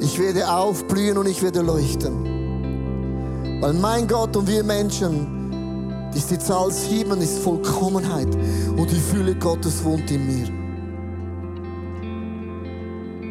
Ich 0.00 0.18
werde 0.18 0.50
aufblühen 0.50 1.18
und 1.18 1.28
ich 1.28 1.42
werde 1.42 1.60
leuchten. 1.60 3.60
Weil 3.60 3.74
mein 3.74 4.08
Gott 4.08 4.34
und 4.34 4.48
wir 4.48 4.64
Menschen, 4.64 6.10
ist 6.14 6.30
die 6.30 6.38
Zahl 6.38 6.70
7, 6.70 7.20
ist 7.20 7.40
Vollkommenheit. 7.40 8.34
Und 8.76 8.90
die 8.90 9.00
Fülle 9.00 9.34
Gottes 9.34 9.84
wohnt 9.84 10.10
in 10.10 10.26
mir. 10.26 10.48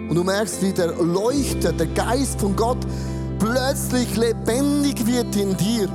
Und 0.09 0.15
du 0.15 0.23
merkst, 0.23 0.61
wie 0.61 0.73
der 0.73 0.93
Leuchter, 0.95 1.73
der 1.73 1.87
Geist 1.87 2.39
von 2.39 2.55
Gott 2.55 2.85
plötzlich 3.39 4.15
lebendig 4.15 5.07
wird 5.07 5.35
in 5.35 5.57
dir. 5.57 5.89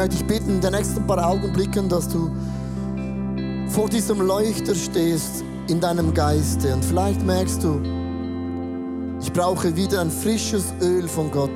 Möchte 0.00 0.16
dich 0.16 0.26
bitten, 0.26 0.54
in 0.54 0.60
den 0.62 0.72
nächsten 0.72 1.06
paar 1.06 1.22
Augenblicken, 1.26 1.86
dass 1.88 2.08
du 2.08 2.30
vor 3.68 3.90
diesem 3.90 4.22
Leuchter 4.22 4.74
stehst 4.74 5.44
in 5.68 5.78
deinem 5.78 6.14
Geiste. 6.14 6.72
Und 6.72 6.82
vielleicht 6.82 7.22
merkst 7.22 7.62
du, 7.62 7.82
ich 9.20 9.30
brauche 9.30 9.76
wieder 9.76 10.00
ein 10.00 10.10
frisches 10.10 10.72
Öl 10.80 11.06
von 11.06 11.30
Gott. 11.30 11.50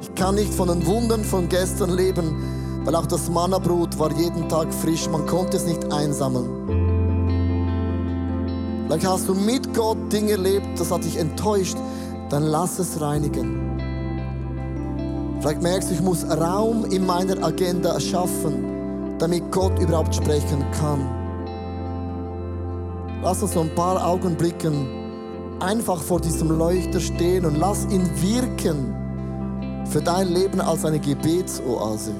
Ich 0.00 0.14
kann 0.14 0.36
nicht 0.36 0.54
von 0.54 0.68
den 0.68 0.86
Wundern 0.86 1.22
von 1.22 1.46
gestern 1.50 1.90
leben, 1.90 2.82
weil 2.84 2.94
auch 2.94 3.06
das 3.06 3.28
Mannabrot 3.28 3.98
war 3.98 4.12
jeden 4.12 4.48
Tag 4.48 4.72
frisch. 4.72 5.06
Man 5.10 5.26
konnte 5.26 5.58
es 5.58 5.66
nicht 5.66 5.92
einsammeln. 5.92 6.48
Vielleicht 8.86 9.06
hast 9.06 9.28
du 9.28 9.34
mit 9.34 9.74
Gott 9.74 9.98
Dinge 10.10 10.32
erlebt, 10.32 10.80
das 10.80 10.90
hat 10.90 11.04
dich 11.04 11.18
enttäuscht. 11.18 11.76
Dann 12.30 12.44
lass 12.44 12.78
es 12.78 12.98
reinigen. 12.98 13.57
Vielleicht 15.40 15.62
merkst 15.62 15.90
du, 15.90 15.94
ich 15.94 16.02
muss 16.02 16.24
Raum 16.28 16.84
in 16.86 17.06
meiner 17.06 17.42
Agenda 17.44 17.94
erschaffen, 17.94 19.16
damit 19.18 19.50
Gott 19.52 19.78
überhaupt 19.78 20.14
sprechen 20.14 20.64
kann. 20.80 21.06
Lass 23.22 23.42
uns 23.42 23.52
so 23.52 23.60
ein 23.60 23.74
paar 23.74 24.04
Augenblicken 24.04 24.86
einfach 25.60 26.00
vor 26.02 26.20
diesem 26.20 26.50
Leuchter 26.50 27.00
stehen 27.00 27.44
und 27.44 27.58
lass 27.58 27.84
ihn 27.86 28.08
wirken 28.20 28.94
für 29.86 30.00
dein 30.00 30.28
Leben 30.28 30.60
als 30.60 30.84
eine 30.84 30.98
Gebetsoase. 30.98 32.12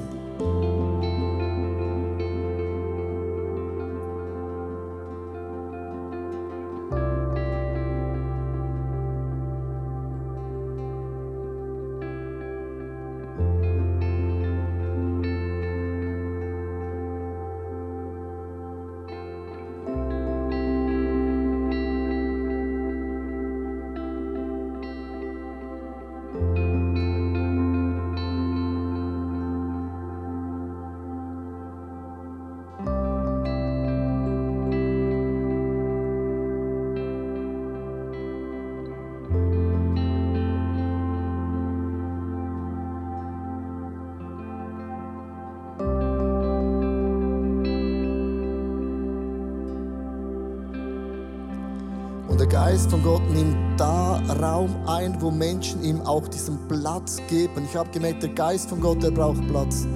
Geist 52.61 52.91
von 52.91 53.01
Gott 53.01 53.21
nimmt 53.29 53.79
da 53.79 54.21
Raum 54.41 54.75
ein, 54.85 55.15
wo 55.21 55.31
Menschen 55.31 55.81
ihm 55.81 56.01
auch 56.01 56.27
diesen 56.27 56.67
Platz 56.67 57.15
geben. 57.29 57.63
Ich 57.63 57.73
habe 57.73 57.89
gemerkt, 57.89 58.21
der 58.21 58.31
Geist 58.31 58.67
von 58.67 58.81
Gott, 58.81 59.01
der 59.01 59.11
braucht 59.11 59.47
Platz. 59.47 59.87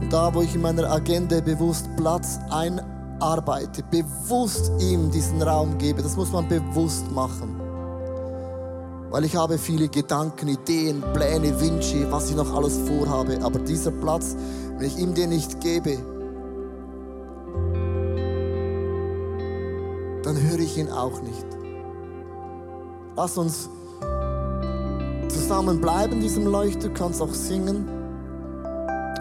Und 0.00 0.12
da, 0.12 0.34
wo 0.34 0.42
ich 0.42 0.52
in 0.56 0.62
meiner 0.62 0.90
Agenda 0.90 1.40
bewusst 1.40 1.88
Platz 1.96 2.40
einarbeite, 2.50 3.84
bewusst 3.84 4.72
ihm 4.80 5.12
diesen 5.12 5.40
Raum 5.40 5.78
gebe, 5.78 6.02
das 6.02 6.16
muss 6.16 6.32
man 6.32 6.48
bewusst 6.48 7.08
machen. 7.12 7.54
Weil 9.10 9.24
ich 9.24 9.36
habe 9.36 9.56
viele 9.56 9.88
Gedanken, 9.88 10.48
Ideen, 10.48 11.04
Pläne, 11.14 11.60
Wünsche, 11.60 12.10
was 12.10 12.30
ich 12.30 12.36
noch 12.36 12.52
alles 12.52 12.78
vorhabe. 12.78 13.38
Aber 13.44 13.60
dieser 13.60 13.92
Platz, 13.92 14.34
wenn 14.76 14.88
ich 14.88 14.98
ihm 14.98 15.14
den 15.14 15.28
nicht 15.28 15.60
gebe, 15.60 15.98
dann 20.24 20.36
höre 20.36 20.58
ich 20.58 20.76
ihn 20.78 20.90
auch 20.90 21.22
nicht. 21.22 21.46
Lass 23.16 23.38
uns 23.38 23.70
zusammen 25.28 25.80
bleiben 25.80 26.12
in 26.14 26.20
diesem 26.20 26.46
Leuchter, 26.46 26.90
kannst 26.90 27.22
auch 27.22 27.32
singen. 27.32 27.88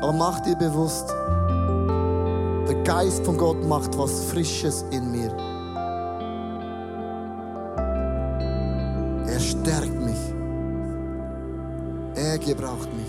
Aber 0.02 0.12
mach 0.12 0.42
dir 0.42 0.56
bewusst, 0.58 1.10
der 2.68 2.76
Geist 2.84 3.26
von 3.26 3.38
Gott 3.38 3.66
macht 3.66 3.98
was 3.98 4.26
Frisches 4.26 4.84
in 4.92 5.12
mir. 5.12 5.32
Er 9.28 9.40
stärkt 9.40 10.00
mich. 10.02 10.34
Er 12.16 12.38
gebraucht 12.38 12.90
mich. 12.94 13.05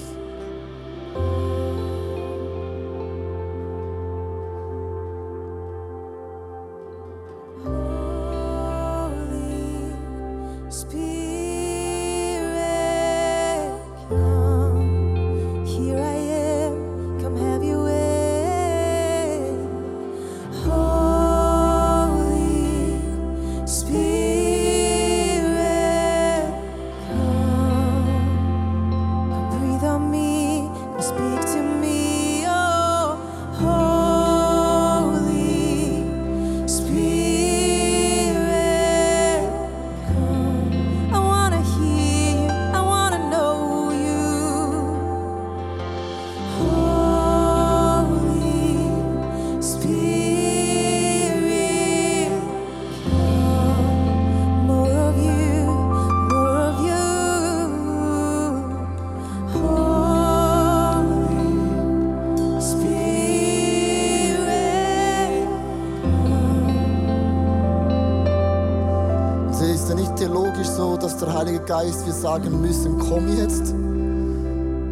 Ist 69.87 69.91
ja 69.91 70.01
nicht 70.01 70.16
theologisch 70.16 70.66
so, 70.66 70.97
dass 70.97 71.16
der 71.18 71.32
Heilige 71.32 71.61
Geist, 71.61 72.05
wir 72.07 72.12
sagen 72.12 72.61
müssen, 72.61 72.99
komm 72.99 73.28
jetzt, 73.39 73.72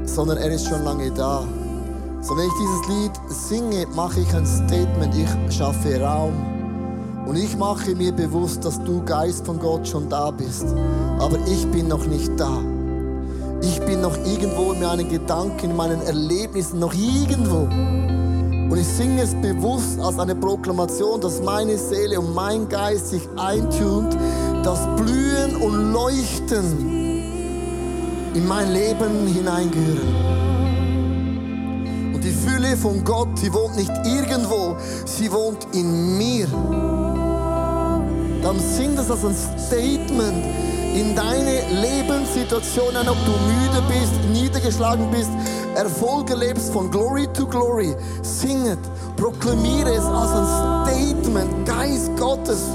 sondern 0.04 0.38
er 0.38 0.52
ist 0.52 0.68
schon 0.68 0.84
lange 0.84 1.10
da. 1.10 1.42
So, 2.20 2.36
wenn 2.36 2.46
ich 2.46 2.52
dieses 2.60 2.88
Lied 2.88 3.12
singe, 3.28 3.86
mache 3.92 4.20
ich 4.20 4.32
ein 4.32 4.46
Statement, 4.46 5.12
ich 5.16 5.56
schaffe 5.56 6.00
Raum. 6.00 6.32
Und 7.26 7.34
ich 7.34 7.56
mache 7.56 7.96
mir 7.96 8.12
bewusst, 8.12 8.64
dass 8.64 8.80
du 8.84 9.04
Geist 9.04 9.44
von 9.44 9.58
Gott 9.58 9.88
schon 9.88 10.08
da 10.08 10.30
bist. 10.30 10.66
Aber 11.18 11.38
ich 11.48 11.66
bin 11.72 11.88
noch 11.88 12.06
nicht 12.06 12.30
da. 12.38 12.60
Ich 13.62 13.80
bin 13.80 14.00
noch 14.00 14.16
irgendwo 14.18 14.74
in 14.74 14.80
meinen 14.80 15.08
Gedanken, 15.08 15.70
in 15.70 15.76
meinen 15.76 16.02
Erlebnissen, 16.02 16.78
noch 16.78 16.94
irgendwo. 16.94 17.66
Und 18.70 18.78
ich 18.78 18.86
singe 18.86 19.22
es 19.22 19.34
bewusst 19.34 20.00
als 20.00 20.18
eine 20.18 20.34
Proklamation, 20.34 21.20
dass 21.20 21.42
meine 21.42 21.76
Seele 21.78 22.18
und 22.18 22.34
mein 22.34 22.68
Geist 22.68 23.10
sich 23.10 23.28
eintunt, 23.36 24.16
das 24.62 24.80
Blühen 24.96 25.56
und 25.56 25.92
Leuchten 25.92 26.94
in 28.34 28.48
mein 28.48 28.72
Leben 28.72 29.26
hineingehören. 29.26 30.34
Und 32.14 32.24
die 32.24 32.32
Fülle 32.32 32.76
von 32.76 33.04
Gott, 33.04 33.38
sie 33.38 33.52
wohnt 33.52 33.76
nicht 33.76 33.92
irgendwo, 34.04 34.76
sie 35.04 35.30
wohnt 35.30 35.66
in 35.72 36.16
mir. 36.18 36.48
Dann 38.42 38.58
sing 38.58 38.96
das 38.96 39.10
als 39.10 39.24
ein 39.24 39.36
Statement 39.58 40.44
in 40.94 41.14
deine 41.14 41.60
Lebenssituation 41.70 42.96
ein, 42.96 43.08
ob 43.08 43.16
du 43.26 43.32
müde 43.32 43.82
bist, 43.88 44.14
niedergeschlagen 44.32 45.10
bist, 45.10 45.30
Erfolge 45.74 46.34
lebst 46.34 46.72
von 46.72 46.90
Glory 46.90 47.26
to 47.32 47.46
Glory. 47.46 47.94
Singet, 48.22 48.78
proklamiere 49.16 49.90
es 49.90 50.04
als 50.04 50.30
ein 50.30 50.86
Statement, 50.86 51.66
Geist 51.66 52.16
Gottes, 52.16 52.68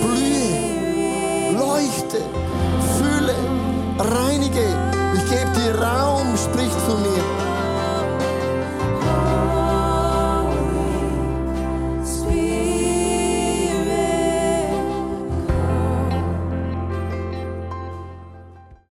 blühe, 0.00 1.52
leuchte, 1.58 2.18
fühle, 2.98 3.34
reinige. 3.98 4.66
Ich 5.14 5.24
gebe 5.30 5.50
dir 5.52 5.80
Raum, 5.80 6.36
sprich 6.36 6.70
zu 6.86 6.96
mir. 6.98 7.47